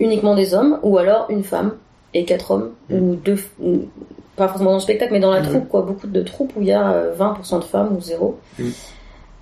[0.00, 1.74] uniquement des hommes, ou alors une femme
[2.14, 2.94] et quatre hommes, Mm.
[3.10, 3.82] ou deux, ou-
[4.34, 5.44] pas forcément dans le spectacle, mais dans la Mm.
[5.48, 8.38] troupe quoi, beaucoup de troupes où il y a euh, 20% de femmes ou zéro.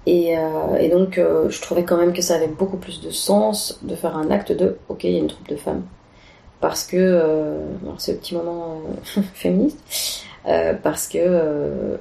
[0.06, 3.10] Et, euh, et donc, euh, je trouvais quand même que ça avait beaucoup plus de
[3.10, 5.82] sens de faire un acte de OK, il y a une troupe de femmes.
[6.60, 7.60] Parce que, euh,
[7.98, 8.80] c'est le petit moment
[9.16, 9.78] euh, féministe,
[10.46, 11.96] euh, parce que euh,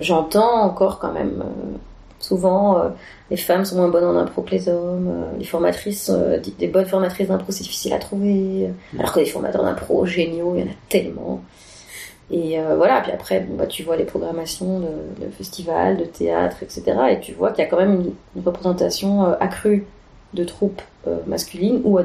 [0.00, 1.76] j'entends encore quand même euh,
[2.22, 2.88] souvent euh,
[3.30, 6.52] les femmes sont moins bonnes en impro que les hommes, euh, les formatrices, euh, des-
[6.52, 10.60] des bonnes formatrices d'impro c'est difficile à trouver, alors que les formateurs d'impro géniaux, il
[10.60, 11.40] y en a tellement.
[12.30, 16.04] Et euh, voilà, puis après, bon, bah, tu vois les programmations de, de festivals, de
[16.04, 16.82] théâtre, etc.
[17.10, 19.84] Et tu vois qu'il y a quand même une, une représentation euh, accrue
[20.32, 22.04] de troupes euh, masculines ou à,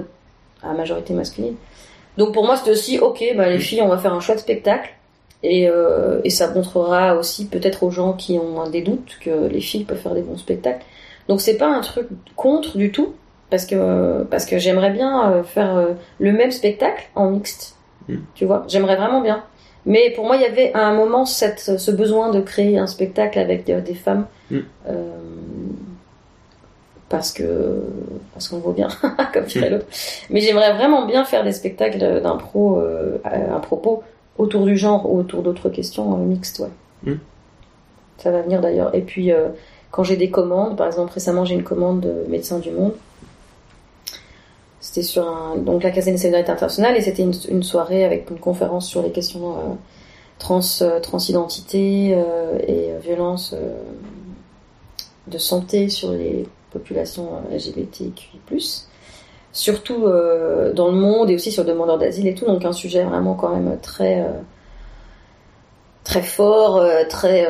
[0.63, 1.53] à majorité masculine.
[2.17, 4.89] Donc pour moi, c'était aussi, ok, bah, les filles, on va faire un chouette spectacle.
[5.43, 9.62] Et, euh, et ça montrera aussi peut-être aux gens qui ont des doutes que les
[9.62, 10.84] filles peuvent faire des bons spectacles.
[11.28, 13.13] Donc c'est pas un truc contre du tout,
[13.50, 17.76] parce que, parce que j'aimerais bien euh, faire euh, le même spectacle en mixte.
[18.08, 18.15] Mm.
[18.34, 19.43] Tu vois, j'aimerais vraiment bien.
[19.86, 22.88] Mais pour moi, il y avait à un moment cette, ce besoin de créer un
[22.88, 24.60] spectacle avec des femmes Mm.
[24.88, 24.93] Euh,
[27.10, 27.84] parce que
[28.34, 28.89] parce qu'on vaut bien,
[29.34, 29.73] comme dirait Mm.
[29.73, 29.86] l'autre.
[30.30, 34.04] Mais j'aimerais vraiment bien faire des spectacles d'impro euh, à, à propos
[34.38, 37.12] autour du genre ou autour d'autres questions euh, mixtes, ouais.
[37.12, 37.19] Mm.
[38.17, 38.93] Ça va venir d'ailleurs.
[38.95, 39.50] Et puis euh,
[39.91, 42.93] quand j'ai des commandes, par exemple récemment j'ai une commande de Médecins du Monde.
[44.80, 48.30] C'était sur un, donc la Casa de Solidarité Internationale et c'était une, une soirée avec
[48.30, 49.62] une conférence sur les questions euh,
[50.39, 50.62] trans,
[51.02, 52.17] transidentité
[52.67, 53.56] et violence
[55.28, 58.39] de santé sur les populations LGBTQI+.
[59.58, 62.74] Surtout euh, dans le monde et aussi sur le demandeur d'asile et tout, donc un
[62.74, 64.28] sujet vraiment quand même très euh,
[66.04, 67.48] très fort, euh, très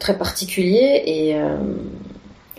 [0.00, 1.36] très particulier et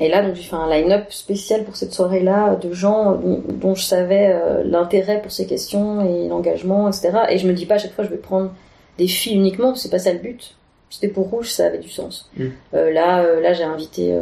[0.02, 3.76] et là, donc, j'ai fait un line-up spécial pour cette soirée-là de gens dont, dont
[3.76, 7.12] je savais l'intérêt pour ces questions et l'engagement, etc.
[7.32, 8.50] Et je me dis pas à chaque fois je vais prendre
[8.98, 10.56] des filles uniquement, c'est pas ça le but.
[10.90, 12.32] C'était pour Rouge, ça avait du sens.
[12.38, 12.48] Mm.
[12.72, 14.18] Là, là, j'ai invité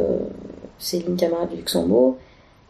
[0.80, 2.16] Céline Camara du Luxembourg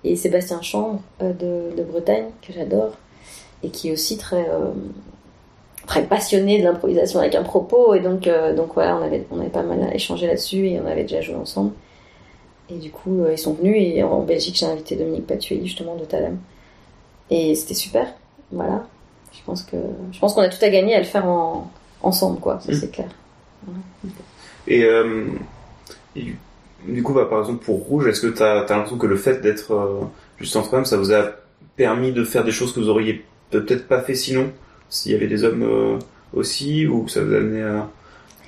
[0.05, 2.93] et Sébastien Chambre euh, de, de Bretagne que j'adore
[3.63, 4.71] et qui est aussi très euh,
[5.87, 9.41] très passionné de l'improvisation avec un propos et donc euh, donc voilà, on avait on
[9.41, 11.73] avait pas mal échangé là-dessus et on avait déjà joué ensemble.
[12.71, 16.05] Et du coup, ils sont venus et en Belgique, j'ai invité Dominique Patuelli justement de
[16.05, 16.39] Talem.
[17.31, 18.07] Et c'était super.
[18.53, 18.85] Voilà.
[19.33, 19.77] Je pense que
[20.13, 21.71] je pense qu'on a tout à gagner à le faire en,
[22.03, 22.61] ensemble, quoi.
[22.61, 22.75] Ça, Mm.
[22.75, 23.09] c'est clair.
[24.67, 25.29] Et, euh,
[26.87, 29.41] du- coup, bah, par exemple, pour Rouge, est-ce que tu as, l'impression que le fait
[29.41, 30.01] d'être euh,
[30.39, 31.33] juste entre hommes, ça vous a
[31.77, 34.51] permis de faire des choses que vous auriez peut-être pas fait sinon,
[34.89, 35.99] s'il y avait des hommes euh,
[36.35, 37.89] aussi, ou que ça vous a amené à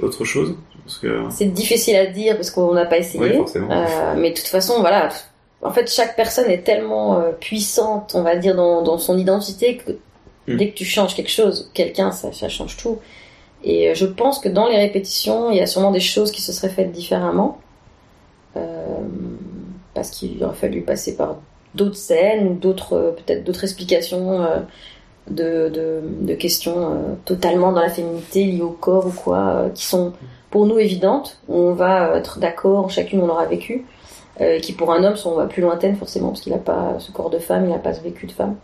[0.02, 0.54] autre chose?
[1.00, 3.22] Que, C'est difficile à dire parce qu'on n'a pas essayé.
[3.22, 3.70] oui, forcément.
[3.70, 5.08] Euh, mais de toute façon, voilà.
[5.62, 9.92] En fait, chaque personne est tellement puissante, on va dire, dans, dans son identité que
[10.48, 10.56] Mm.
[10.56, 12.98] dès que tu changes quelque chose, quelqu'un, ça, ça change tout.
[13.62, 16.50] Et je pense que dans les répétitions, il y a sûrement des choses qui se
[16.52, 17.58] seraient faites différemment.
[20.00, 21.36] Parce qu'il aurait fallu passer par
[21.74, 24.60] d'autres scènes d'autres, euh, peut-être d'autres explications euh,
[25.28, 30.14] de, questions euh, totalement dans la féminité, liées au corps ou quoi, qui sont
[30.50, 33.84] pour nous évidentes, où on va être d'accord, chacune on aura vécu,
[34.62, 37.38] qui pour un homme sont plus lointaines forcément, parce qu'il n'a pas ce corps de
[37.38, 38.56] femme, il n'a pas ce vécu de femme.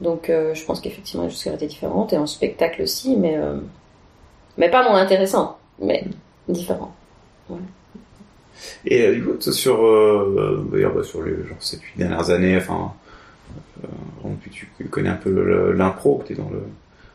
[0.00, 3.38] Donc je pense qu'effectivement auraient été différentes, et en spectacle aussi, mais,
[4.56, 6.02] mais pas moins intéressant, mais
[6.48, 6.92] différent.
[8.84, 12.92] Et euh, du coup, sur, euh, bah, sur les genre, ces dernières années, enfin,
[13.84, 16.62] euh, tu connais un peu l'impro, tu es dans, le,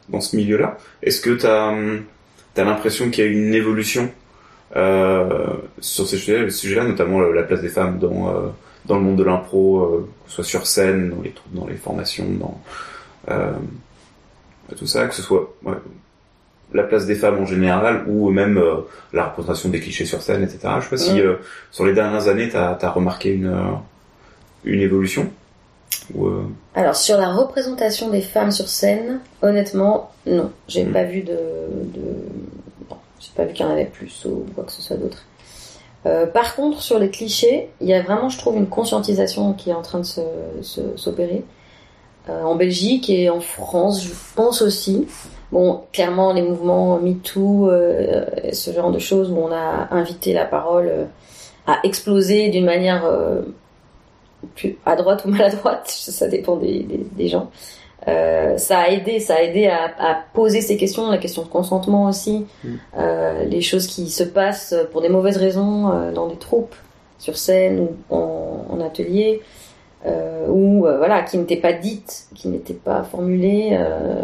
[0.09, 0.77] dans ce milieu-là.
[1.01, 4.09] Est-ce que tu as, l'impression qu'il y a une évolution
[4.75, 5.47] euh,
[5.79, 8.47] sur ces sujets- sujets-là, notamment la, la place des femmes dans, euh,
[8.85, 11.75] dans le monde de l'impro, euh, que ce soit sur scène, dans les, dans les
[11.75, 12.61] formations, dans
[14.75, 15.75] tout ça, que ce soit ouais,
[16.73, 18.81] la place des femmes en général ou même euh,
[19.13, 20.59] la représentation des clichés sur scène, etc.
[20.79, 21.35] Je sais pas si euh,
[21.71, 23.71] sur les dernières années, tu as, remarqué une, euh,
[24.65, 25.29] une évolution
[26.13, 26.27] ou,
[26.75, 30.91] Alors sur la représentation des femmes sur scène, honnêtement, non, j'ai Mm.
[30.93, 31.37] pas vu de,
[33.19, 35.23] j'ai pas vu qu'il y en avait plus ou quoi que ce soit d'autre.
[36.33, 39.73] Par contre, sur les clichés, il y a vraiment, je trouve, une conscientisation qui est
[39.73, 40.21] en train de se,
[40.61, 41.43] se- s'opérer.
[42.29, 45.05] Euh, en Belgique et en France, je pense aussi.
[45.51, 50.45] Bon, clairement, les mouvements MeToo, euh, ce genre de choses où on a invité la
[50.45, 51.05] parole euh,
[51.65, 53.41] à exploser d'une manière euh,
[54.55, 57.49] plus à droite ou maladroite, ça dépend des, des, des gens.
[58.05, 62.05] Ça a aidé, ça a aidé à, à poser ces questions, la question de consentement
[62.05, 62.69] aussi, Mm.
[63.49, 66.75] les choses qui se passent pour des mauvaises raisons dans des troupes,
[67.19, 69.41] sur scène ou en, en atelier,
[70.05, 73.71] euh, ou euh, voilà, qui n'étaient pas dites, qui n'étaient pas formulées.
[73.77, 74.23] euh,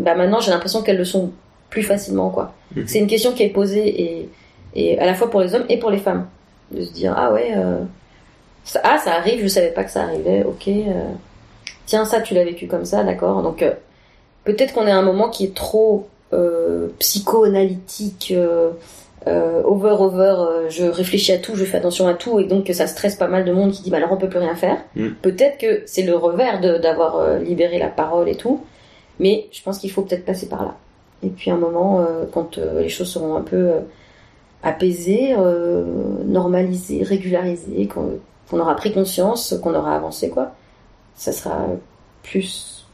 [0.00, 1.30] bah maintenant, j'ai l'impression qu'elles le sont
[1.70, 2.52] plus facilement, quoi.
[2.74, 2.84] Mhm.
[2.86, 4.28] C'est une question qui est posée et,
[4.74, 6.26] et à la fois pour les hommes et pour les femmes,
[6.72, 7.52] de se dire ah ouais.
[7.56, 7.80] euh,
[8.64, 10.68] ça, ah, ça arrive, je savais pas que ça arrivait, ok.
[10.68, 11.04] euh,
[11.86, 13.42] tiens, ça, tu l'as vécu comme ça, d'accord.
[13.42, 13.72] Donc, euh,
[14.44, 16.08] peut-être qu'on est à un moment qui est trop
[17.00, 18.32] psychoanalytique,
[19.26, 20.36] over, over,
[20.68, 23.26] je réfléchis à tout, je fais attention à tout, et donc que ça stresse pas
[23.26, 24.76] mal de monde qui dit, bah alors on peut plus rien faire.
[24.94, 25.08] Mm.
[25.22, 28.64] Peut-être que c'est le revers d'avoir libéré la parole et tout,
[29.20, 30.74] mais je pense qu'il faut peut-être passer par là.
[31.22, 33.80] Et puis, à un moment, euh, quand euh, les choses seront un peu euh,
[34.64, 35.36] apaisées,
[36.26, 40.52] normalisées, régularisées, qu'on aura pris conscience, qu'on aura avancé, quoi,
[41.14, 41.66] ça sera
[42.22, 42.86] plus,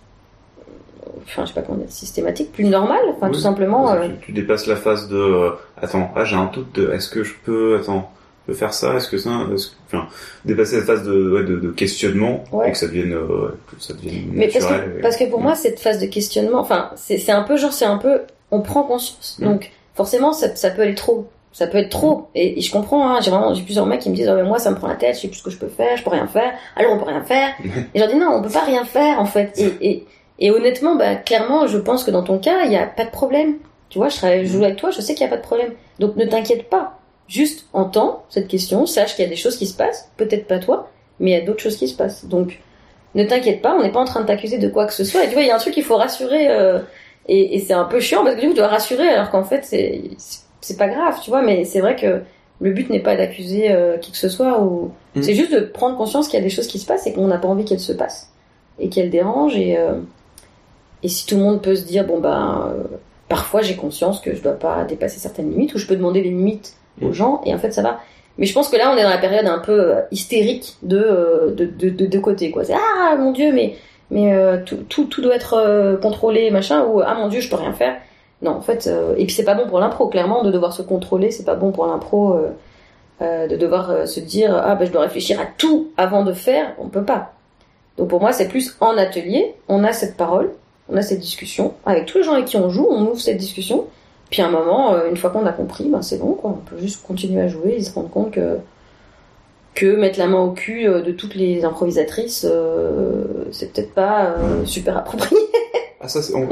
[1.25, 3.33] enfin, je sais pas comment dire, systématique, plus normal, enfin, Oui.
[3.33, 3.97] tout simplement.
[4.03, 7.25] Tu, tu dépasses la phase de euh, attends, là j'ai un doute de est-ce que
[7.25, 8.11] je peux attends,
[8.47, 10.07] peux faire ça, est-ce que ça est-ce que- enfin
[10.45, 12.69] dépasser cette phase de, ouais, de, de questionnement Ouais.
[12.69, 15.41] et que ça devienne euh, que ça devienne Mais parce que, et- parce que pour
[15.41, 18.61] moi, cette phase de questionnement, enfin, c'est c'est un peu genre, c'est un peu, on
[18.61, 19.37] prend conscience.
[19.41, 19.45] Mm.
[19.45, 21.27] Donc, forcément, ça, ça peut aller trop.
[21.53, 22.29] Ça peut être trop.
[22.35, 24.43] Et, et je comprends, hein, j'ai vraiment j'ai plusieurs mecs qui me disent, oh, mais
[24.45, 26.05] moi, ça me prend la tête, je sais plus ce que je peux faire, je
[26.05, 26.53] peux rien faire.
[26.77, 27.49] Alors, on peut rien faire.
[27.65, 29.59] et je leur dis, non, on peut pas rien faire, en fait.
[29.59, 30.07] Et, et,
[30.39, 33.11] et honnêtement, bah, clairement, je pense que dans ton cas, il y a pas de
[33.11, 33.55] problème.
[33.89, 35.43] Tu vois, je, travaille, je joue avec toi, je sais qu'il y a pas de
[35.43, 35.71] problème.
[35.99, 36.99] Donc, ne t'inquiète pas.
[37.29, 40.59] Juste entends cette question, sache qu'il y a des choses qui se passent, peut-être pas
[40.59, 42.25] toi, mais il y a d'autres choses qui se passent.
[42.27, 42.61] Donc,
[43.15, 45.25] ne t'inquiète pas, on n'est pas en train de t'accuser de quoi que ce soit.
[45.25, 46.81] Et tu vois, il y a un truc qu'il faut rassurer, euh,
[47.29, 49.45] et, et c'est un peu chiant parce que du coup, tu dois rassurer alors qu'en
[49.45, 50.03] fait, c'est
[50.61, 51.43] c'est pas grave, tu vois.
[51.43, 52.23] Mais c'est vrai que
[52.61, 55.23] le but n'est pas d'accuser euh, qui que ce soit, ou Mm.
[55.23, 57.27] c'est juste de prendre conscience qu'il y a des choses qui se passent et qu'on
[57.27, 58.31] n'a pas envie qu'elles se passent
[58.79, 59.57] et qu'elles dérangent.
[59.57, 59.95] Et euh,
[61.03, 64.35] et si tout le monde peut se dire, bon ben, euh, parfois j'ai conscience que
[64.35, 67.55] je dois pas dépasser certaines limites, ou je peux demander des limites aux gens, et
[67.55, 68.01] en fait ça va.
[68.39, 70.99] Mais je pense que là, on est dans la période un peu euh, hystérique de
[70.99, 72.65] euh, de de, de, de côté, quoi.
[72.65, 73.77] C'est ah mon dieu, mais
[74.11, 77.57] mais euh, tout, tout tout doit être contrôlé, machin, ou ah mon dieu, je peux
[77.57, 77.97] rien faire.
[78.43, 81.31] Non, en fait, et puis c'est pas bon pour l'impro, clairement, de devoir se contrôler,
[81.31, 82.39] c'est pas bon pour l'impro,
[83.21, 86.89] de devoir se dire ah ben je dois réfléchir à tout avant de faire, on
[86.89, 87.33] peut pas.
[87.97, 90.53] Donc pour moi, c'est plus en atelier, on a cette parole,
[90.93, 93.39] on a cette discussion avec tous les gens avec qui on joue, on ouvre cette
[93.39, 93.87] discussion.
[94.31, 96.51] Puis à un moment, euh, une fois qu'on a compris, ben c'est bon, quoi.
[96.51, 98.59] On peut juste continuer à jouer et se rendre compte que
[99.75, 104.25] que mettre la main au cul euh, de toutes les improvisatrices, euh, c'est peut-être pas
[104.39, 105.37] euh, super approprié.
[105.99, 106.35] Ah, ça, c'est.
[106.35, 106.47] On...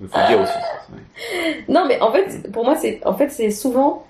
[0.00, 0.52] Il faut le dire aussi.
[0.92, 1.64] ouais.
[1.68, 4.04] non, mais en fait, pour moi, c'est en fait c'est souvent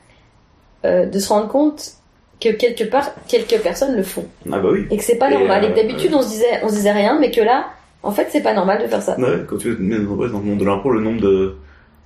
[0.84, 1.92] euh, de se rendre compte
[2.40, 4.86] que quelque part, quelques personnes le font Ah, bah oui.
[4.90, 5.64] et que c'est pas Et, normal.
[5.64, 7.66] et que d'habitude, on se disait, on se disait rien, mais que là,
[8.02, 9.18] en fait, c'est pas normal de faire ça.
[9.18, 11.56] Ouais, quand tu mets dans le monde de l'impro, le nombre de,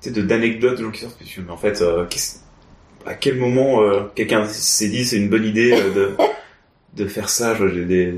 [0.01, 2.39] tu sais, d'anecdotes de gens qui sortent, mais en fait, euh, qu'est-ce-
[3.07, 6.17] à quel moment euh, quelqu'un s'est dit c'est une bonne idée euh, de,
[6.97, 7.57] de faire ça?
[7.57, 8.13] J'ai des,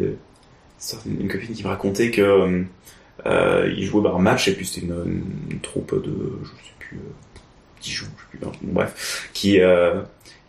[1.07, 2.63] une, copine qui me racontait que euh,
[3.27, 6.13] euh, il jouait bah, un match et puis c'était une, une troupe de,
[6.43, 6.99] je sais plus,
[7.83, 9.59] joue, je sais plus, bon, bref, qui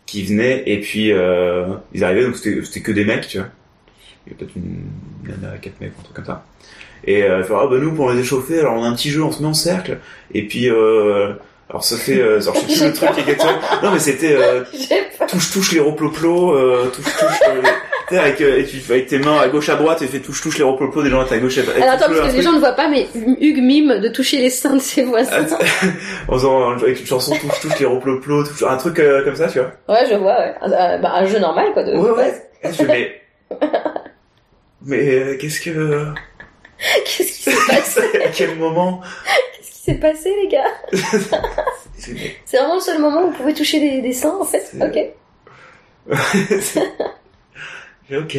[0.06, 1.08] qui venait et puis
[1.94, 3.48] ils arrivaient donc c'était c'était que des mecs, tu vois.
[4.26, 4.84] Il y a peut-être une
[5.24, 6.46] nana, quatre mecs, un truc comme ça.
[7.06, 9.32] Et euh, ah bah nous pour les échauffer, alors on a un petit jeu, on
[9.32, 9.98] se met en cercle,
[10.34, 11.34] et puis euh,
[11.70, 13.60] alors ça fait, euh, alors je sais plus le truc exactement.
[13.82, 14.64] Non mais c'était euh,
[15.28, 17.40] touche touche les roploplos, euh, touche touche.
[17.50, 17.62] Euh,
[18.18, 20.58] avec, euh, et tu avec tes mains à gauche à droite et fais touche touche
[20.58, 21.58] les roploplos des gens à ta gauche.
[21.58, 24.10] Et, et Alors attends, parce que les gens ne voient pas, mais Hugues mime de
[24.10, 25.46] toucher les seins de ses voisins.
[26.28, 29.48] en faisant avec une chanson touche touche les roploplos, touche un truc euh, comme ça,
[29.48, 29.72] tu vois.
[29.90, 30.54] Ouais, je vois, ouais.
[30.64, 31.84] Euh, bah, un jeu normal, quoi.
[31.84, 31.96] De...
[31.96, 32.50] Ouais ouais.
[32.64, 33.22] Je fais, mais
[34.86, 36.06] mais qu'est-ce que
[37.06, 39.02] Qu'est-ce qui s'est passé à quel moment
[39.58, 40.65] Qu'est-ce qui s'est passé, les gars
[41.98, 44.67] C'est- vraiment le seul moment où vous pouvez toucher des, des seins, en fait.
[44.72, 44.98] C'est- Ok.
[48.12, 48.36] ok.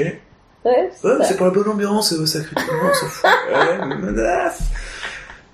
[0.65, 1.25] Ouais, c'est Ouais, ça.
[1.25, 3.31] c'est pour la bonne ambiance, euh, sacré tout le monde, on s'en fout.
[3.53, 4.61] Ouais, menace.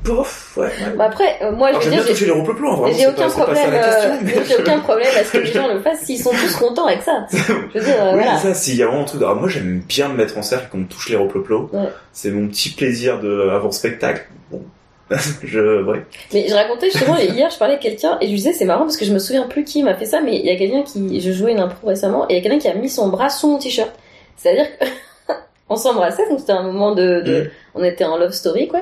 [0.05, 0.67] Pouf, ouais.
[0.67, 0.73] ouais.
[0.97, 2.87] Bah, après, euh, moi, Alors, je j'aime veux dire, toucher les vraiment.
[2.87, 3.71] j'ai c'est aucun pas- problème.
[3.75, 6.57] euh, mais- J'ai aucun problème à ce que les gens le fassent s'ils sont tous
[6.57, 7.27] contents avec ça.
[7.33, 8.39] Je veux dire, euh, Oui, voilà.
[8.39, 9.21] ça, s'il y a vraiment un truc.
[9.23, 11.69] Alors, moi, j'aime bien me mettre en cercle qu'on me touche les roploplos.
[11.73, 11.89] Ouais.
[12.13, 14.27] C'est mon petit plaisir de, avant le spectacle.
[14.51, 14.63] Bon.
[15.43, 16.05] je, ouais.
[16.33, 18.83] Mais je racontais justement hier, je parlais à quelqu'un et je lui disais c'est marrant
[18.83, 20.83] parce que je me souviens plus qui m'a fait ça, mais il y a quelqu'un
[20.83, 23.09] qui, je jouais une impro récemment et il y a quelqu'un qui a mis son
[23.09, 23.91] bras sous mon t-shirt.
[24.37, 24.85] C'est-à-dire que
[25.71, 27.49] on s'embrassait, donc c'était un moment de, de- Mm.
[27.77, 28.81] on était en love story quoi.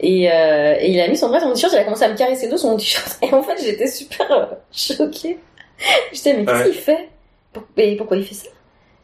[0.00, 2.08] Et, euh, et il a mis son bras sur mon t-shirt, il a commencé à
[2.08, 3.18] me caresser dos sur mon t-shirt.
[3.22, 5.38] Et en fait j'étais super euh, choquée.
[6.12, 6.70] J'étais mais qu'est-ce Ouais.
[6.70, 7.08] qu'il fait?
[7.76, 8.48] Et pourquoi il fait ça?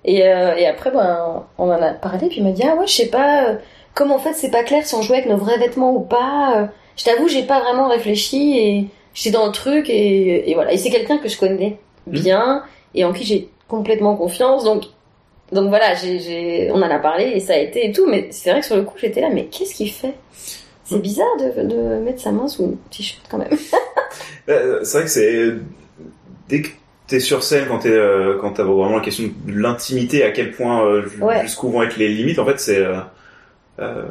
[0.05, 2.87] Et, euh, et après ben, on en a parlé puis il m'a dit ah ouais
[2.87, 3.49] je sais pas.
[3.49, 3.55] euh,
[3.95, 6.71] comme en fait c'est pas clair si on jouait avec nos vrais vêtements ou pas.
[6.97, 10.73] je t'avoue, j'ai pas vraiment réfléchi et j'étais dans le truc et, et voilà.
[10.73, 14.65] Et c'est quelqu'un que je connais bien et en qui j'ai complètement confiance.
[14.65, 14.85] Donc,
[15.53, 18.07] donc voilà, j'ai, j'ai, on en a parlé et ça a été et tout.
[18.09, 20.15] Mais c'est vrai que sur le coup, j'étais là, mais qu'est-ce qu'il fait?
[20.91, 23.49] C'est bizarre de, de mettre sa main sous une t-shirt quand même.
[24.49, 25.55] Euh, C'est vrai que c'est
[26.49, 26.69] dès que
[27.07, 30.53] t'es sur scène, quand t'es, euh, quand t'as vraiment la question de l'intimité, à quel
[30.53, 31.43] point, euh, Ouais.
[31.43, 32.39] jusqu'où vont être les limites.
[32.39, 32.97] En fait, c'est, euh,
[33.81, 34.05] euh,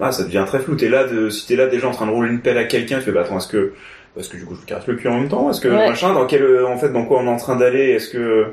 [0.00, 0.74] ah, ça devient très flou.
[0.76, 2.98] T'es là, de, si t'es là déjà en train de rouler une pelle à quelqu'un,
[2.98, 3.72] tu fais, bah attends, est-ce que,
[4.14, 5.88] parce que du coup, je caresse le cul en même temps, est-ce que Ouais.
[5.88, 8.46] machin, dans quel, en fait, dans quoi on est en train d'aller, est-ce que,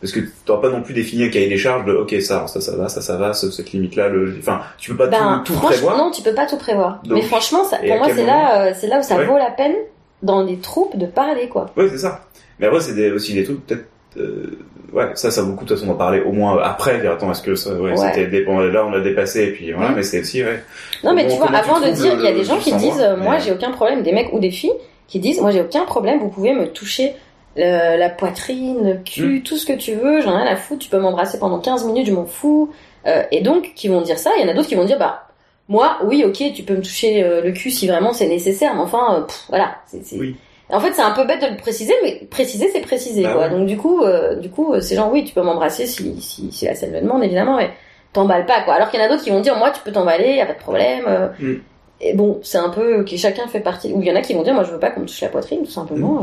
[0.00, 2.60] parce que t'auras pas non plus défini un cahier des charges de, ok, ça, ça,
[2.60, 5.54] ça va, ça, ça va, ce- cette limite-là, le, enfin, tu peux pas Ben, tout,
[5.54, 5.96] tout prévoir.
[5.96, 7.00] non, tu peux pas tout prévoir.
[7.04, 9.24] Donc, mais franchement, ça, pour moi, c'est là, euh, c'est là où ça Ouais.
[9.24, 9.74] vaut la peine
[10.22, 11.66] dans les troupes de parler quoi.
[11.76, 12.20] Ouais, c'est ça.
[12.60, 13.86] Mais après, c'est aussi des trucs, peut-être,
[14.18, 14.58] euh,
[14.92, 17.30] ouais, ça, ça vaut beaucoup, de toute façon, d'en parler au moins après, dire, attends,
[17.30, 17.96] est-ce que ça, ouais, Ouais.
[17.96, 19.94] c'était, dé- bon, là, on l'a dépassé, et puis voilà, Mm.
[19.96, 20.62] mais c'est aussi, ouais.
[21.04, 23.04] Non, mais tu vois, tu avant de dire, il y a des gens qui disent,
[23.18, 24.72] moi, j'ai aucun problème, des mecs ou des filles
[25.06, 27.14] qui disent, moi, j'ai aucun problème, vous pouvez me toucher
[27.58, 29.02] le- la poitrine, le Mm.
[29.04, 31.58] cul, tout ce que tu veux, j'en ai rien à foutre, tu peux m'embrasser pendant
[31.58, 32.70] 15 minutes, je m'en fous.
[33.06, 34.98] Euh, et donc, qui vont dire ça, il y en a d'autres qui vont dire,
[34.98, 35.24] bah,
[35.68, 38.80] moi, oui, ok, tu peux me toucher euh, le cul si vraiment c'est nécessaire, mais
[38.82, 39.76] enfin, euh, pff, voilà.
[39.86, 40.36] c'est c'est- Oui.
[40.70, 43.42] En fait, c'est un peu bête de le préciser, mais préciser, c'est préciser, Bah quoi.
[43.44, 43.50] ouais.
[43.50, 44.02] Donc, du coup,
[44.40, 47.00] du coup, euh, ces gens, oui, tu peux m'embrasser si, si, si la scène le
[47.00, 47.70] demande, évidemment, mais
[48.12, 48.74] t'emballes pas, quoi.
[48.74, 50.46] Alors qu'il y en a d'autres qui vont dire, moi, tu peux t'emballer, y a
[50.46, 51.04] pas de problème.
[51.40, 51.54] Mm.
[52.02, 53.92] Et bon, c'est un peu que chacun fait partie.
[53.94, 55.20] Ou il y en a qui vont dire, moi, je veux pas qu'on me touche
[55.22, 56.22] la poitrine, tout simplement.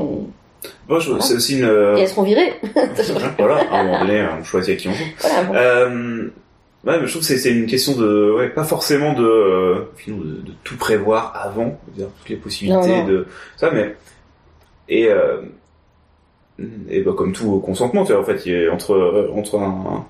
[0.89, 1.65] Je- c'est aussi une.
[1.65, 2.53] euh, Et, elles seront virées.
[3.39, 5.03] voilà, à un moment donné, on choisit à qui on joue.
[5.19, 5.53] voilà, bon.
[5.55, 6.23] Euh,
[6.85, 9.75] ouais, mais je trouve que c'est- une question de, ouais, pas forcément de, euh,
[10.07, 13.05] de, de tout prévoir avant, toutes les possibilités Non, non.
[13.07, 13.95] de ça, mais
[14.89, 15.41] et euh,
[16.89, 20.05] et bah, comme tout consentement, tu vois, en fait, il y a entre entre un,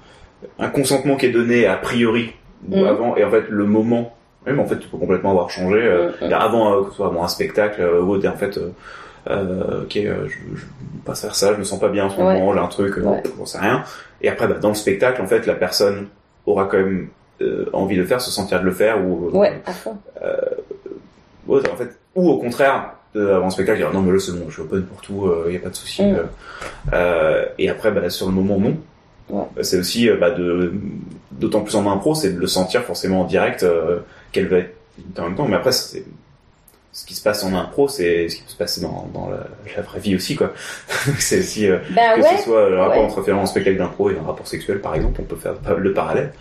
[0.60, 2.34] un consentement qui est donné a priori
[2.70, 2.86] ou Mhm.
[2.86, 5.80] avant et en fait le moment, même en fait, tu peux complètement avoir changé.
[5.82, 6.34] euh, Mhm.
[6.34, 8.60] avant que ce soit avant un spectacle ou autre, en fait.
[9.28, 9.34] Euh,
[9.80, 10.66] euh, ok, euh, je, je
[11.06, 12.34] passe faire ça, je me sens pas bien en ce Ouais.
[12.40, 13.24] moment, j'ai un truc, euh, Ouais.
[13.38, 13.84] j'en sais rien.
[14.22, 16.08] Et après, bah, dans le spectacle, en fait, la personne
[16.46, 17.08] aura quand même
[17.42, 19.98] euh, envie de le faire, se sentir de le faire, ou Ouais, à fond.
[21.48, 24.20] ou autre, en fait, ou au contraire, euh, avant le spectacle, dire non mais là
[24.20, 26.04] c'est bon, je suis open pour tout, il y a pas de souci.
[26.04, 26.16] Mm.
[26.16, 26.24] euh.
[26.94, 28.78] Euh, et après, bah, sur le moment non.
[29.30, 29.44] Ouais.
[29.56, 30.74] Bah, C'est aussi euh, bah, de
[31.32, 34.00] d'autant plus en impro, c'est de le sentir forcément en direct euh,
[34.32, 34.76] qu'elle va être
[35.20, 35.48] en même temps.
[35.48, 36.04] Mais après, c'est
[36.96, 39.48] ce qui se passe en impro, c'est ce qui peut se passer dans, dans la,
[39.76, 40.54] la vraie vie aussi, quoi.
[41.20, 43.04] c'est aussi euh, Ben que ouais, ce soit le rapport ouais.
[43.04, 45.92] entre finalement un spectacle d'impro et un rapport sexuel, par exemple, on peut faire le
[45.94, 46.32] parallèle.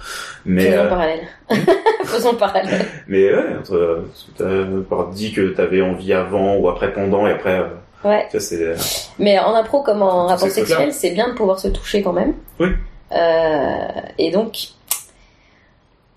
[0.44, 1.20] Mais faisons euh, le parallèle.
[2.04, 2.86] faisons le parallèle.
[3.08, 4.04] mais ouais, entre
[4.38, 7.66] t'as dit que t'avais envie avant ou après pendant et après, euh,
[8.04, 8.28] Ouais.
[8.30, 8.76] ça c'est euh,
[9.18, 12.34] Mais en impro comme en rapport sexuel, c'est bien de pouvoir se toucher quand même.
[12.60, 12.68] Oui.
[13.12, 13.86] Euh,
[14.18, 14.56] et donc,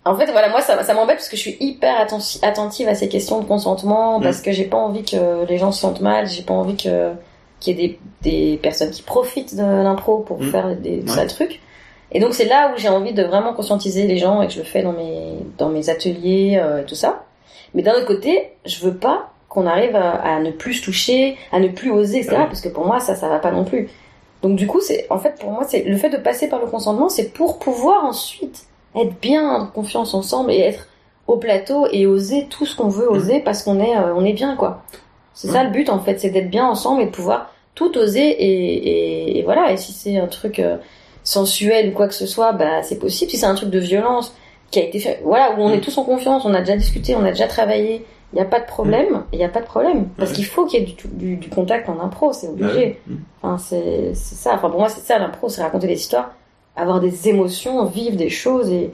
[0.09, 2.95] en fait, voilà, moi, ça, ça m'embête parce que je suis hyper atten- attentive à
[2.95, 4.23] ces questions de consentement Mm.
[4.23, 7.11] parce que j'ai pas envie que les gens se sentent mal, j'ai pas envie que
[7.59, 10.51] qu'il y ait des, des personnes qui profitent de l'impro pour Mm.
[10.51, 11.07] faire des Ouais.
[11.07, 11.59] sales trucs.
[12.11, 14.59] Et donc, c'est là où j'ai envie de vraiment conscientiser les gens et que je
[14.59, 17.23] le fais dans mes, dans mes ateliers euh, et tout ça.
[17.73, 21.35] Mais d'un autre côté, je veux pas qu'on arrive à, à ne plus se toucher,
[21.51, 22.35] à ne plus oser, etc.
[22.37, 22.47] Ah oui.
[22.47, 23.89] Parce que pour moi, ça, ça va pas non plus.
[24.43, 26.67] Donc du coup, c'est en fait pour moi, c'est le fait de passer par le
[26.67, 30.87] consentement, c'est pour pouvoir ensuite être bien en confiance ensemble et être
[31.27, 34.33] au plateau et oser tout ce qu'on veut oser parce qu'on est euh, on est
[34.33, 34.83] bien quoi.
[35.33, 35.63] C'est ça Ouais.
[35.65, 38.73] le but en fait, c'est d'être bien ensemble et de pouvoir tout oser et,
[39.33, 39.71] et, et voilà.
[39.71, 40.77] Et si c'est un truc euh,
[41.23, 43.29] sensuel ou quoi que ce soit, bah c'est possible.
[43.29, 44.33] Si c'est un truc de violence
[44.71, 45.73] qui a été fait, voilà, où on Mm.
[45.75, 48.45] est tous en confiance, on a déjà discuté, on a déjà travaillé, il n'y a
[48.45, 50.09] pas de problème, il n'y a pas de problème.
[50.17, 50.35] Parce Ouais.
[50.37, 52.99] qu'il faut qu'il y ait du, du, du contact en impro, c'est bah obligé.
[53.07, 53.15] Mm.
[53.43, 54.53] Enfin, c'est c'est ça.
[54.55, 56.31] Enfin, pour moi, c'est ça l'impro, c'est raconter des histoires,
[56.77, 58.71] avoir des émotions, vivre des choses.
[58.71, 58.91] Et,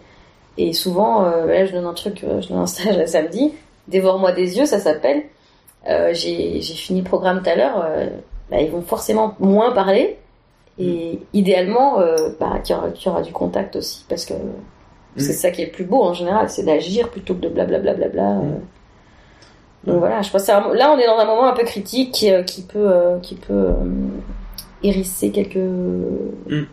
[0.57, 3.53] et souvent, euh, là, je donne un truc, euh, je donne un stage le samedi.
[3.88, 5.23] Dévore-moi des yeux, ça s'appelle.
[5.89, 7.84] Euh, J'ai fini le programme tout à l'heure.
[7.86, 8.07] euh,
[8.49, 10.17] bah, ils vont forcément moins parler.
[10.79, 14.05] Et idéalement, euh, bah, qu'il y, aura- y aura du contact aussi.
[14.09, 14.34] Parce que
[15.17, 17.93] c'est ça qui est le plus beau en général, c'est d'agir plutôt que de blablabla.
[17.93, 18.57] Bla, bla, bla, euh.
[19.84, 20.63] Donc voilà, je pense là
[20.93, 23.67] on est dans un moment un peu critique qui, qui peut, qui peut
[24.84, 25.57] hérisser quelques,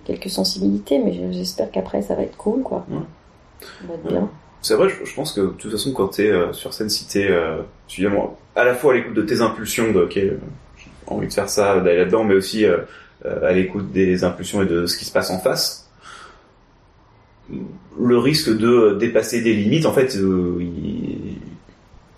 [0.04, 2.84] quelques sensibilités, mais je- j'espère qu'après ça va être cool quoi.
[2.90, 2.98] Ouais.
[3.60, 4.28] Ça va être bien.
[4.62, 7.06] C'est vrai, je, je pense que de toute façon, quand t'es euh, sur scène, si
[7.06, 7.62] t'es euh,
[8.56, 10.36] à la fois à l'écoute de tes impulsions, de ok, euh,
[10.76, 12.78] j'ai envie de faire ça, d'aller là-dedans, mais aussi euh,
[13.24, 15.88] euh, à l'écoute des impulsions et de ce qui se passe en face,
[17.98, 21.38] le risque de dépasser des limites, en fait, il,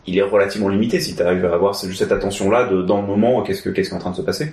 [0.07, 3.43] il est relativement limité si t'arrives à avoir juste cette attention-là de dans le moment,
[3.43, 4.53] qu'est-ce que qu'est-ce qui est en train de se passer.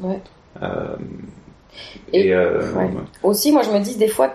[0.00, 0.20] Ouais.
[0.62, 0.96] Euh,
[2.12, 2.88] Et- et, euh, ouais.
[3.22, 4.34] Aussi, moi je me dis des fois,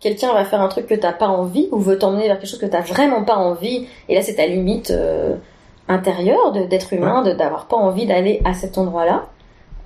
[0.00, 2.58] quelqu'un va faire un truc que t'as pas envie ou veut t'emmener vers quelque chose
[2.60, 5.34] que t'as vraiment pas envie, et là c'est ta limite euh,
[5.88, 9.26] intérieure d'être humain, de d'avoir pas envie d'aller à cet endroit-là.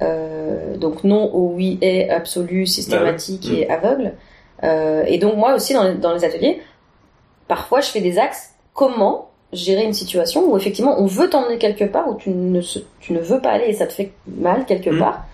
[0.02, 3.60] Euh, donc non au oui est absolu, systématique Bah ouais.
[3.60, 4.12] et aveugle.
[4.62, 6.62] Euh, et donc moi aussi dans les, dans les ateliers,
[7.48, 8.54] parfois je fais des axes.
[8.72, 12.60] Comment gérer une situation où effectivement on veut t'emmener quelque part où tu ne,
[13.00, 14.98] tu ne veux pas aller et ça te fait mal quelque Mm.
[14.98, 15.24] part.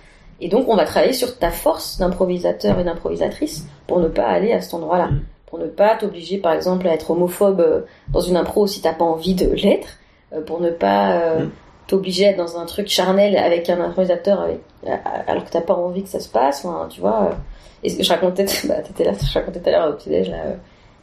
[0.41, 4.53] Et donc on va travailler sur ta force d'improvisateur et d'improvisatrice pour ne pas aller
[4.53, 5.09] à cet endroit-là.
[5.09, 5.23] Mm.
[5.47, 7.81] Pour ne pas t'obliger par exemple à être homophobe euh,
[8.13, 9.99] dans une impro si t'as pas envie de l'être.
[10.33, 11.51] Euh, pour ne pas euh, Mm.
[11.87, 14.61] t'obliger à être dans un truc charnel avec un improvisateur avec,
[15.27, 16.65] alors que t'as pas envie que ça se passe.
[16.65, 17.31] Enfin, tu vois.
[17.83, 20.39] Et je racontais, bah, t'étais là, je racontais tout à l'heure au petit-déj, là,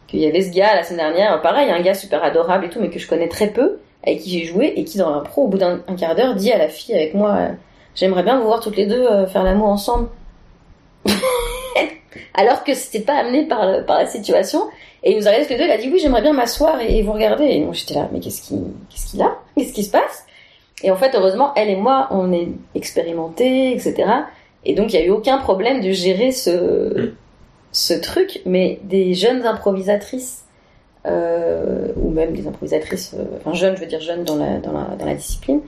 [0.07, 2.79] qu'il y avait ce gars la semaine dernière, pareil, un gars super adorable et tout,
[2.79, 5.47] mais que je connais très peu, avec qui j'ai joué, et qui dans l'impro, au
[5.47, 7.49] bout d'un un quart d'heure, dit à la fille avec moi,
[7.95, 10.09] j'aimerais bien vous voir toutes les deux euh, faire l'amour ensemble.
[12.33, 14.67] Alors que c'était pas amené par, la situation,
[15.03, 16.81] et il nous a regardé tous les deux, il a dit oui, j'aimerais bien m'asseoir
[16.81, 17.45] et, vous regarder.
[17.45, 18.55] Et moi j'étais là, mais qu'est-ce qui,
[18.89, 19.37] qu'est-ce qu'il a?
[19.55, 20.25] Qu'est-ce qui se passe?
[20.83, 24.03] Et en fait, heureusement, elle et moi, on est expérimentés, etc.
[24.65, 27.13] Et donc, il n'y a eu aucun problème de gérer ce,
[28.01, 30.43] truc, mais des jeunes improvisatrices,
[31.05, 35.61] euh, ou même des improvisatrices, euh, enfin jeunes, je veux dire jeunes dans la discipline,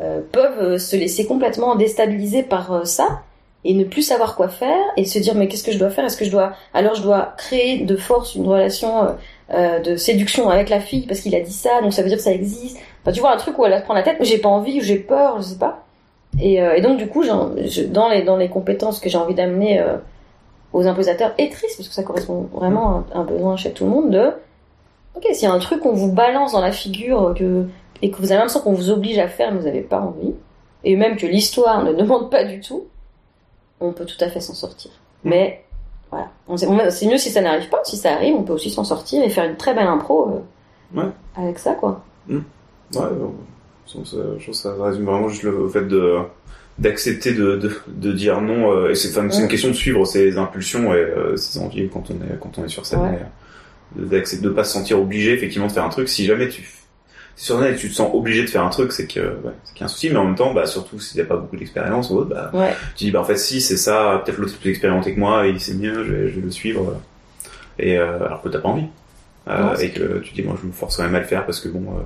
[0.00, 3.20] euh, peuvent euh, se laisser complètement déstabiliser par euh, ça
[3.64, 6.06] et ne plus savoir quoi faire et se dire mais qu'est-ce que je dois faire?
[6.06, 9.14] Est-ce que je dois alors je dois créer de force une relation
[9.52, 12.24] de séduction avec la fille parce qu'il a dit ça donc ça veut dire que
[12.24, 12.78] ça existe?
[13.12, 14.96] Tu vois un truc où elle se prendre la tête mais j'ai pas envie j'ai
[14.96, 15.84] peur je sais pas.
[16.40, 19.84] Et, donc du coup dans les dans les compétences que j'ai envie d'amener
[20.72, 23.90] aux imposateurs et tristes parce que ça correspond vraiment à un besoin chez tout le
[23.90, 24.30] monde de
[25.16, 27.66] ok s'il y a un truc qu'on vous balance dans la figure que
[28.02, 30.32] et que vous avez l'impression qu'on vous oblige à faire mais vous n'avez pas envie.
[30.84, 32.86] Et même que l'histoire ne demande pas du tout
[33.80, 34.90] on peut tout à fait s'en sortir.
[35.24, 35.64] Mais
[36.10, 36.28] voilà.
[36.56, 37.80] C'est mieux si ça n'arrive pas.
[37.84, 40.98] Si ça arrive on peut aussi s'en sortir et faire une très belle impro euh,
[41.00, 41.08] Ouais.
[41.36, 42.02] avec ça quoi.
[42.28, 42.38] Ouais,
[42.92, 43.32] bon,
[43.86, 46.18] je pense, que ça résume vraiment juste le fait de
[46.78, 50.38] d'accepter de, de, de dire non euh, et c'est enfin, une question de suivre ses
[50.38, 53.18] impulsions et euh, ses envies quand on est quand on est sur scène Ouais.
[54.00, 56.62] et, d'accepter de pas se sentir obligé effectivement de faire un truc si jamais tu
[57.40, 59.80] si que tu te sens obligé de faire un truc c'est que ouais, c'est qu'il
[59.80, 61.56] y a un souci mais en même temps bah surtout s'il n'y a pas beaucoup
[61.56, 62.74] d'expérience ou autre bah ouais.
[62.96, 65.46] tu dis bah en fait si c'est ça peut-être l'autre est plus expérimenté que moi
[65.46, 67.00] et il sait mieux je vais, je vais le suivre.
[67.78, 68.84] Et euh, alors que t'as pas envie.
[69.48, 71.46] Euh, Non, et que tu dis moi je me force quand même à le faire
[71.46, 72.02] parce que bon euh,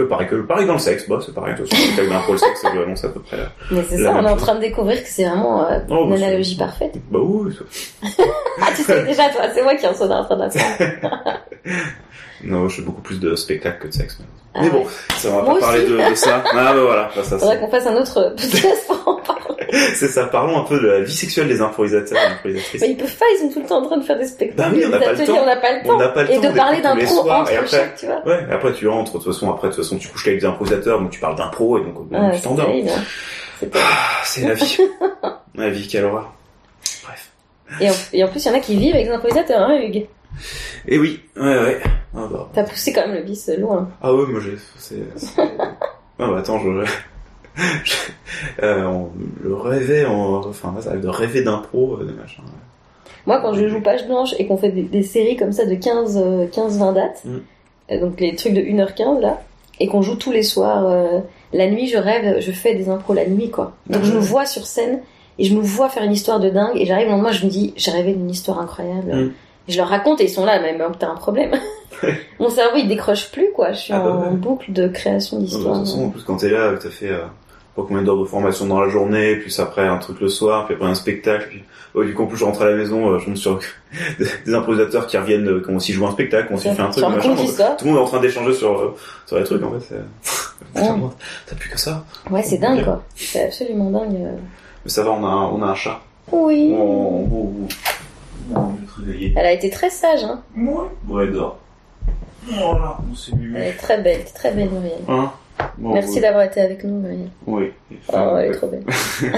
[0.00, 2.32] vois pareil que pareil dans le sexe bah c'est pareil de toute façon t'as l'impro
[2.32, 3.38] le sexe je l'annonce à peu près
[3.70, 6.10] mais c'est ça on est en train de découvrir que c'est vraiment euh, Oh, une
[6.10, 6.94] bah, analogie parfaite.
[7.10, 8.12] Bah oui ça-
[8.62, 10.48] ah tu sais déjà toi c'est moi qui en suis en train d'apprendre.
[12.44, 14.84] Non je fais beaucoup plus de spectacles que de sexe mais, Ah mais bon
[15.16, 16.42] ça on va pas parler de, de ça.
[16.52, 19.42] Ah bah voilà ça, ça, faudrait qu'on fasse un autre podcast pour en parler
[19.94, 22.96] c'est ça parlons un peu de la vie sexuelle des improvisateurs et improvisatrices Mais ils
[22.96, 24.84] peuvent pas, ils sont tout le temps en train de faire des spectacles, Bah oui,
[24.86, 25.38] on n'a pas le temps.
[25.42, 25.98] on n'a pas le on temps.
[25.98, 28.22] n'a pas le Et temps de parler d'impro entre après chaque, tu vois.
[28.26, 30.40] Ouais, et après tu rentres, de toute façon, après, de toute façon, tu couches qu'avec
[30.40, 31.94] des improvisateurs, donc tu parles d'impro, et donc,
[32.34, 32.68] tu t'endors.
[32.70, 33.02] hein.
[33.60, 33.70] C'est.
[33.74, 33.78] Ah,
[34.24, 34.78] c'est la vie.
[35.56, 36.32] la vie, quelle horreur.
[37.04, 37.30] Bref.
[37.80, 39.78] Et en, et en plus, il y en a qui vivent avec des improvisateurs, hein,
[39.82, 40.06] Hugues.
[40.86, 41.80] Et oui, ouais, ouais.
[42.16, 42.48] Ah, bah.
[42.54, 43.88] T'as poussé quand même le bis loin.
[44.00, 44.56] Ah ouais, moi j'ai,
[46.20, 46.84] Ah bah attends, je,
[48.62, 49.08] on
[49.42, 50.36] le rêvait, en...
[50.46, 52.42] enfin, ça arrive de rêver d'impro, euh, de machin.
[53.26, 55.74] Moi, quand je joue page blanche et qu'on fait des, des séries comme ça de
[55.74, 57.36] 15, euh, 15-20 dates, Mm.
[57.92, 59.40] euh, donc les trucs de 1h15 là,
[59.80, 61.20] et qu'on joue tous les soirs, euh,
[61.52, 63.72] la nuit, je rêve, je fais des impros la nuit, quoi.
[63.88, 65.00] Donc je me vois sur scène
[65.38, 67.50] et je me vois faire une histoire de dingue et j'arrive le lendemain, je me
[67.50, 69.14] dis, j'ai rêvé d'une histoire incroyable.
[69.14, 69.32] Mm.
[69.68, 71.52] Et je leur raconte et ils sont là, mais même t'as un problème.
[72.40, 73.72] Mon cerveau il décroche plus, quoi.
[73.72, 74.36] Je suis Ah bah en ouais.
[74.36, 75.74] boucle de création De d'histoire.
[75.78, 77.24] toute façon, en plus, quand t'es là, que t'as fait, euh,
[77.82, 80.74] pas combien d'heures de formation dans la journée, puis après un truc le soir, puis
[80.74, 81.64] après un spectacle, puis,
[81.94, 83.58] oh, du coup, en plus, je rentre à la maison, euh, je tombe sur
[84.46, 86.90] des improvisateurs qui reviennent, qui ont aussi joué un spectacle, qui ont aussi fait un
[86.90, 87.34] truc, machin.
[87.78, 89.94] Tout le monde est en train d'échanger sur, euh, sur les trucs, en fait,
[90.74, 90.82] Ouais.
[91.46, 92.04] t'as plus que ça.
[92.30, 93.02] Ouais, c'est dingue, quoi.
[93.14, 94.16] C'est absolument dingue.
[94.16, 94.36] euh.
[94.84, 96.00] Mais ça va, on a un, on a un chat.
[96.32, 96.72] Oui.
[96.76, 97.54] On, on,
[98.54, 98.74] on, on.
[99.36, 100.42] Elle a été très sage, hein.
[100.56, 101.22] Ouais.
[101.22, 101.58] Elle dort.
[102.50, 104.98] Voilà, on s'est Elle est très belle, très belle, Muriel.
[105.08, 105.30] Hein?
[105.78, 106.20] Bon, Merci oui.
[106.20, 107.30] d'avoir été avec nous, Muriel.
[107.46, 107.70] Oui.
[108.12, 108.84] Oh, elle est trop belle.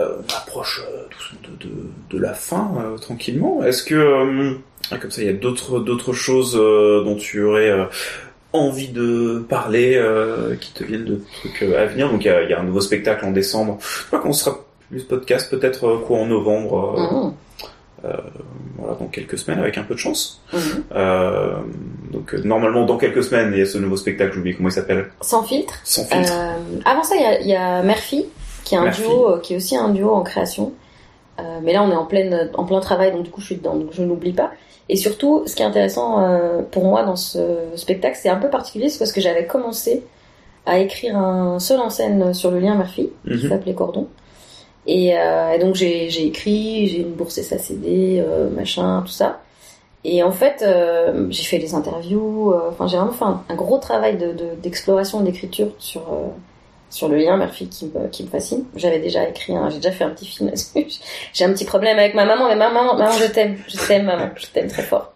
[0.00, 1.74] Euh, on approche euh, doucement de, de,
[2.10, 3.64] de la fin, euh, tranquillement.
[3.64, 4.52] Est-ce que, euh,
[5.00, 7.86] comme ça, il y a d'autres d'autres choses euh, dont tu aurais euh,
[8.52, 12.12] envie de parler, euh, qui te viennent de trucs euh, à venir?
[12.12, 13.78] Donc, il y a, il y a un nouveau spectacle en décembre.
[13.80, 14.56] Je pas quand sera
[14.88, 17.32] plus podcast, peut-être euh, quoi en novembre, euh, Mhm.
[18.02, 20.40] Voilà, dans quelques semaines, avec un peu de chance.
[20.52, 20.60] Mhm.
[20.94, 21.56] Euh,
[22.12, 24.72] donc, euh, normalement, dans quelques semaines, il y a ce nouveau spectacle, j'oublie comment il
[24.72, 25.74] s'appelle, Sans filtre.
[25.84, 26.32] Sans filtre.
[26.32, 26.52] Euh,
[26.84, 28.26] avant ça, il y a, il y a Murphy,
[28.64, 29.02] qui est un Murphy.
[29.02, 30.72] duo, euh, qui est aussi un duo en création.
[31.40, 33.56] Euh, mais là, on est en pleine, en plein travail, donc du coup, je suis
[33.56, 34.50] dedans, donc je n'oublie pas.
[34.88, 37.38] Et surtout, ce qui est intéressant euh, pour moi dans ce
[37.76, 40.02] spectacle, c'est un peu particulier, c'est parce que j'avais commencé
[40.66, 43.48] à écrire un seul en scène sur le lien Murphy, qui Mhm.
[43.50, 44.08] s'appelait Cordon.
[44.90, 49.40] Et, euh, et donc j'ai écrit, j'ai une bourse SACD, euh, machin, tout ça.
[50.04, 53.76] Et en fait, euh, j'ai fait des interviews, euh, enfin j'ai vraiment fait un, gros
[53.78, 56.28] travail de- de- d'exploration et d'écriture sur, euh,
[56.88, 58.64] sur le lien Murphy qui me, qui me fascine.
[58.76, 60.50] J'avais déjà écrit, un- j'ai déjà fait un petit film.
[61.34, 64.30] J'ai un petit problème avec ma maman, mais maman, maman, je t'aime, je t'aime maman,
[64.36, 65.12] je t'aime très fort.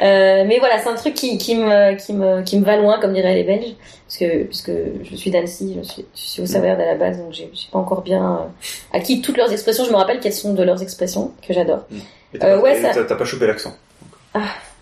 [0.00, 2.98] Euh, mais voilà, c'est un truc qui, qui, me, qui, me, qui me va loin,
[2.98, 3.74] comme diraient les Belges,
[4.06, 4.70] parce que, puisque
[5.04, 7.68] je suis d'Annecy, je suis, je suis au Saverne à la base, donc j'ai j'ai
[7.70, 9.84] pas encore bien euh, acquis toutes leurs expressions.
[9.84, 11.80] Je me rappelle quelles sont de leurs expressions, que j'adore.
[12.34, 13.72] Et t'as euh, pas- ouais, et ça- t'as- t'as pas chopé l'accent.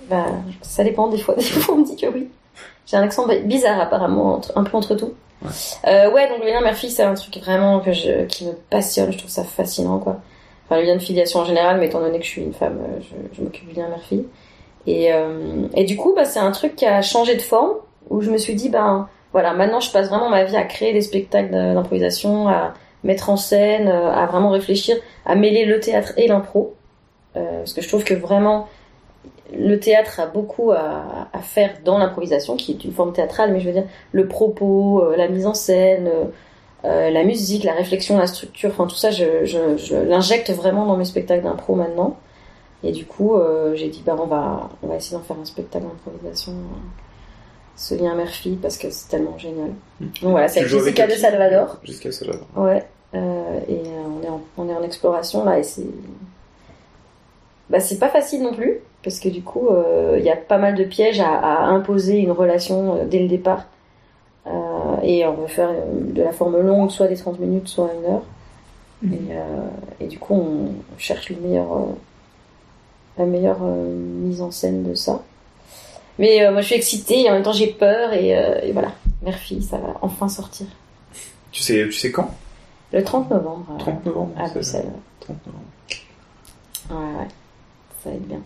[0.09, 0.27] Bah,
[0.63, 1.35] ça dépend des fois.
[1.39, 2.29] Des fois, on me dit que oui.
[2.87, 5.13] J'ai un accent bizarre apparemment, entre- un peu entre tout.
[5.43, 5.49] Ouais.
[5.87, 9.13] Euh, ouais, donc le lien Murphy, c'est un truc vraiment que je, qui me passionne.
[9.13, 10.21] Je trouve ça fascinant, quoi.
[10.67, 12.79] Enfin, le lien de filiation en général, mais étant donné que je suis une femme,
[12.81, 14.27] euh, je, je m'occupe du lien Murphy.
[14.87, 17.73] Et, euh, et du coup, bah, c'est un truc qui a changé de forme,
[18.09, 20.93] où je me suis dit, ben voilà, maintenant je passe vraiment ma vie à créer
[20.93, 22.75] des spectacles d'improvisation, à
[23.05, 26.75] mettre en scène, euh, à vraiment réfléchir, à mêler le théâtre et l'impro.
[27.37, 28.69] Euh, parce que je trouve que vraiment,
[29.57, 33.67] le théâtre a beaucoup à, faire dans l'improvisation, qui est une forme théâtrale, mais je
[33.67, 36.09] veux dire, le propos, la mise en scène,
[36.85, 41.05] la musique, la réflexion, la structure, enfin tout ça, je, je l'injecte vraiment dans mes
[41.05, 42.17] spectacles d'impro maintenant.
[42.83, 45.45] Et du coup, euh, j'ai dit, bah, on va, on va essayer d'en faire un
[45.45, 46.79] spectacle d'improvisation, euh,
[47.77, 49.71] ce lien mère-fille, parce que c'est tellement génial.
[50.01, 50.07] Mm.
[50.23, 51.79] Donc voilà, c'est Jessica de Salvador.
[51.85, 52.47] Jusqu'à Salvador.
[52.57, 55.87] Ouais, euh, et euh, on, est en, on est en exploration là, et c'est.
[57.69, 59.69] Bah, c'est pas facile non plus, parce que du coup,
[60.17, 63.67] il y a pas mal de pièges à, à imposer une relation dès le départ.
[64.47, 68.13] Euh, et on veut faire de la forme longue, soit des 30 minutes, soit une
[68.13, 68.23] heure.
[69.03, 69.13] Mhm.
[69.13, 69.69] Et, euh,
[70.01, 71.67] et du coup, on cherche le meilleur,
[73.21, 75.23] la meilleure euh, mise en scène de ça.
[76.19, 78.73] Mais euh, moi, je suis excitée, et en même temps, j'ai peur, et, euh, et
[78.73, 78.93] voilà.
[79.23, 80.67] Mère-fille, ça va enfin sortir.
[81.53, 82.31] Tu sais, tu sais quand?
[82.93, 83.67] Le 30 novembre.
[83.75, 84.33] euh, 30 novembre.
[84.39, 84.91] à Bruxelles.
[85.21, 85.65] 30 novembre.
[86.91, 87.29] Ouais, ouais,
[88.03, 88.41] ça va être bien.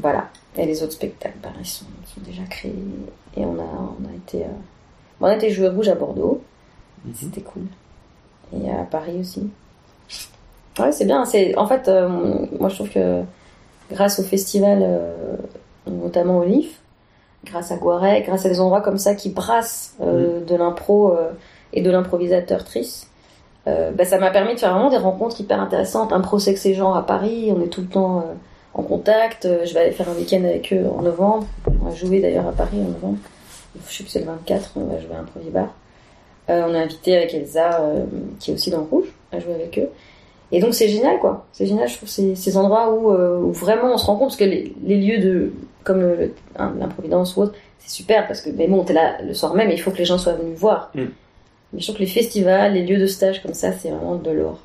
[0.00, 0.28] Voilà.
[0.56, 2.74] Et les autres spectacles, bah, ils sont, sont déjà créés.
[3.36, 3.62] Et on a,
[3.98, 4.44] on a été,
[5.20, 6.42] on a été jouer rouge à Bordeaux.
[7.06, 7.14] Mhm.
[7.18, 7.62] C'était cool.
[8.54, 9.48] Et à Paris aussi.
[10.78, 11.24] Ouais, c'est bien.
[11.24, 12.08] C'est, en fait, euh,
[12.58, 13.22] moi je trouve que
[13.90, 15.36] grâce au festival, euh,
[15.86, 16.80] notamment au LIF,
[17.44, 21.14] grâce à Guaret, grâce à des endroits comme ça qui brassent euh, de l'impro
[21.72, 23.08] et de l'improvisateur triste,
[23.66, 26.12] bah, ça m'a permis de faire vraiment des rencontres hyper intéressantes.
[26.12, 28.24] Impro Sexe et Genre à Paris, on est tout le temps
[28.74, 29.46] en contact.
[29.64, 31.46] Je vais aller faire un week-end avec eux en novembre.
[31.66, 33.18] On va jouer d'ailleurs à Paris en novembre.
[33.88, 35.68] Je sais que c'est le 24, on va jouer à un bar.
[36.48, 37.82] On est invité avec Elsa,
[38.40, 39.88] qui est aussi dans le Rouge, à jouer avec eux.
[40.52, 41.46] Et donc c'est génial, quoi.
[41.52, 44.28] C'est génial, je trouve, ces, ces endroits où, euh, où vraiment on se rend compte,
[44.28, 48.26] parce que les, les lieux de, comme le- le- hein, l'improvidence ou autre, c'est super,
[48.28, 50.18] parce que, mais bon, t'es là le soir même, et il faut que les gens
[50.18, 50.90] soient venus voir.
[50.94, 51.04] Mm.
[51.72, 54.30] Mais je trouve que les festivals, les lieux de stage comme ça, c'est vraiment de
[54.30, 54.58] l'or.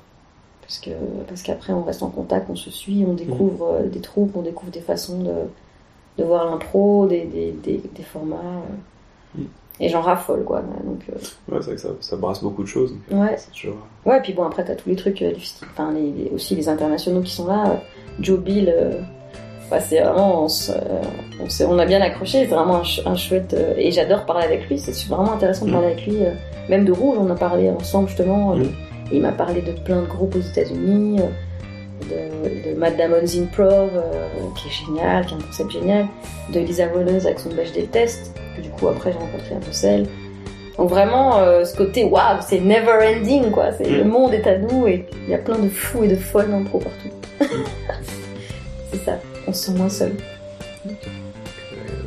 [0.61, 0.89] Parce que,
[1.29, 4.41] parce qu'après, on reste en contact, on se suit, on découvre euh, des troupes, on
[4.41, 5.31] découvre des façons de,
[6.17, 8.61] de voir l'impro, des, des, des, des formats.
[9.37, 9.41] euh.
[9.79, 9.83] Mm.
[9.83, 10.61] Et j'en raffole, quoi.
[10.61, 11.13] Donc, euh,
[11.51, 12.93] Ouais, c'est vrai que ça, ça brasse beaucoup de choses.
[13.11, 13.35] donc, ouais.
[13.53, 15.33] toujours- Ouais, puis bon, après, t'as tous les trucs, euh,
[15.71, 17.63] enfin, les, les- aussi les internationaux qui sont là.
[17.67, 17.75] euh,
[18.19, 18.99] Joe Bill, euh,
[19.69, 23.15] bah, c'est vraiment, on, se- euh, on, a bien accroché, c'est vraiment un, ch- un
[23.15, 23.55] chouette.
[23.77, 25.73] et j'adore parler avec lui, c'est vraiment intéressant de Mm.
[25.73, 26.17] parler avec lui.
[26.69, 28.55] même de Rouge, on a parlé ensemble justement.
[28.55, 28.61] Mm.
[28.63, 31.19] et il m'a parlé de plein de groupes aux États-Unis,
[32.03, 36.07] de, de Matt Damon's Improv, euh, qui est génial, qui a un concept génial,
[36.53, 39.59] de Lisa Rollins avec son Bechdel des tests, que du coup après j'ai rencontré à
[39.59, 40.07] Bruxelles.
[40.77, 43.71] Donc vraiment, euh, ce côté, waouh, c'est never ending, quoi.
[43.71, 43.97] C'est, Mm.
[43.97, 46.53] Le monde est à nous et il y a plein de fous et de folles
[46.53, 47.09] en pro partout.
[48.91, 49.17] c'est ça,
[49.47, 50.11] on se sent moins seul.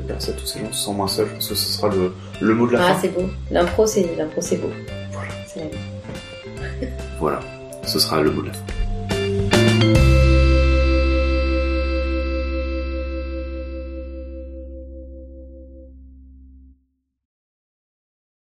[0.07, 1.27] Grâce à tous ces gens, on se sent moins seul.
[1.27, 3.01] Je pense que ce sera le, le mot de la Ah, fin.
[3.03, 3.29] c'est beau.
[3.51, 4.71] L'impro, c'est, l'impro, c'est beau.
[5.13, 5.29] Voilà.
[5.47, 6.93] C'est la vie.
[7.19, 7.41] Voilà,
[7.85, 8.61] ce sera le mot de la fin.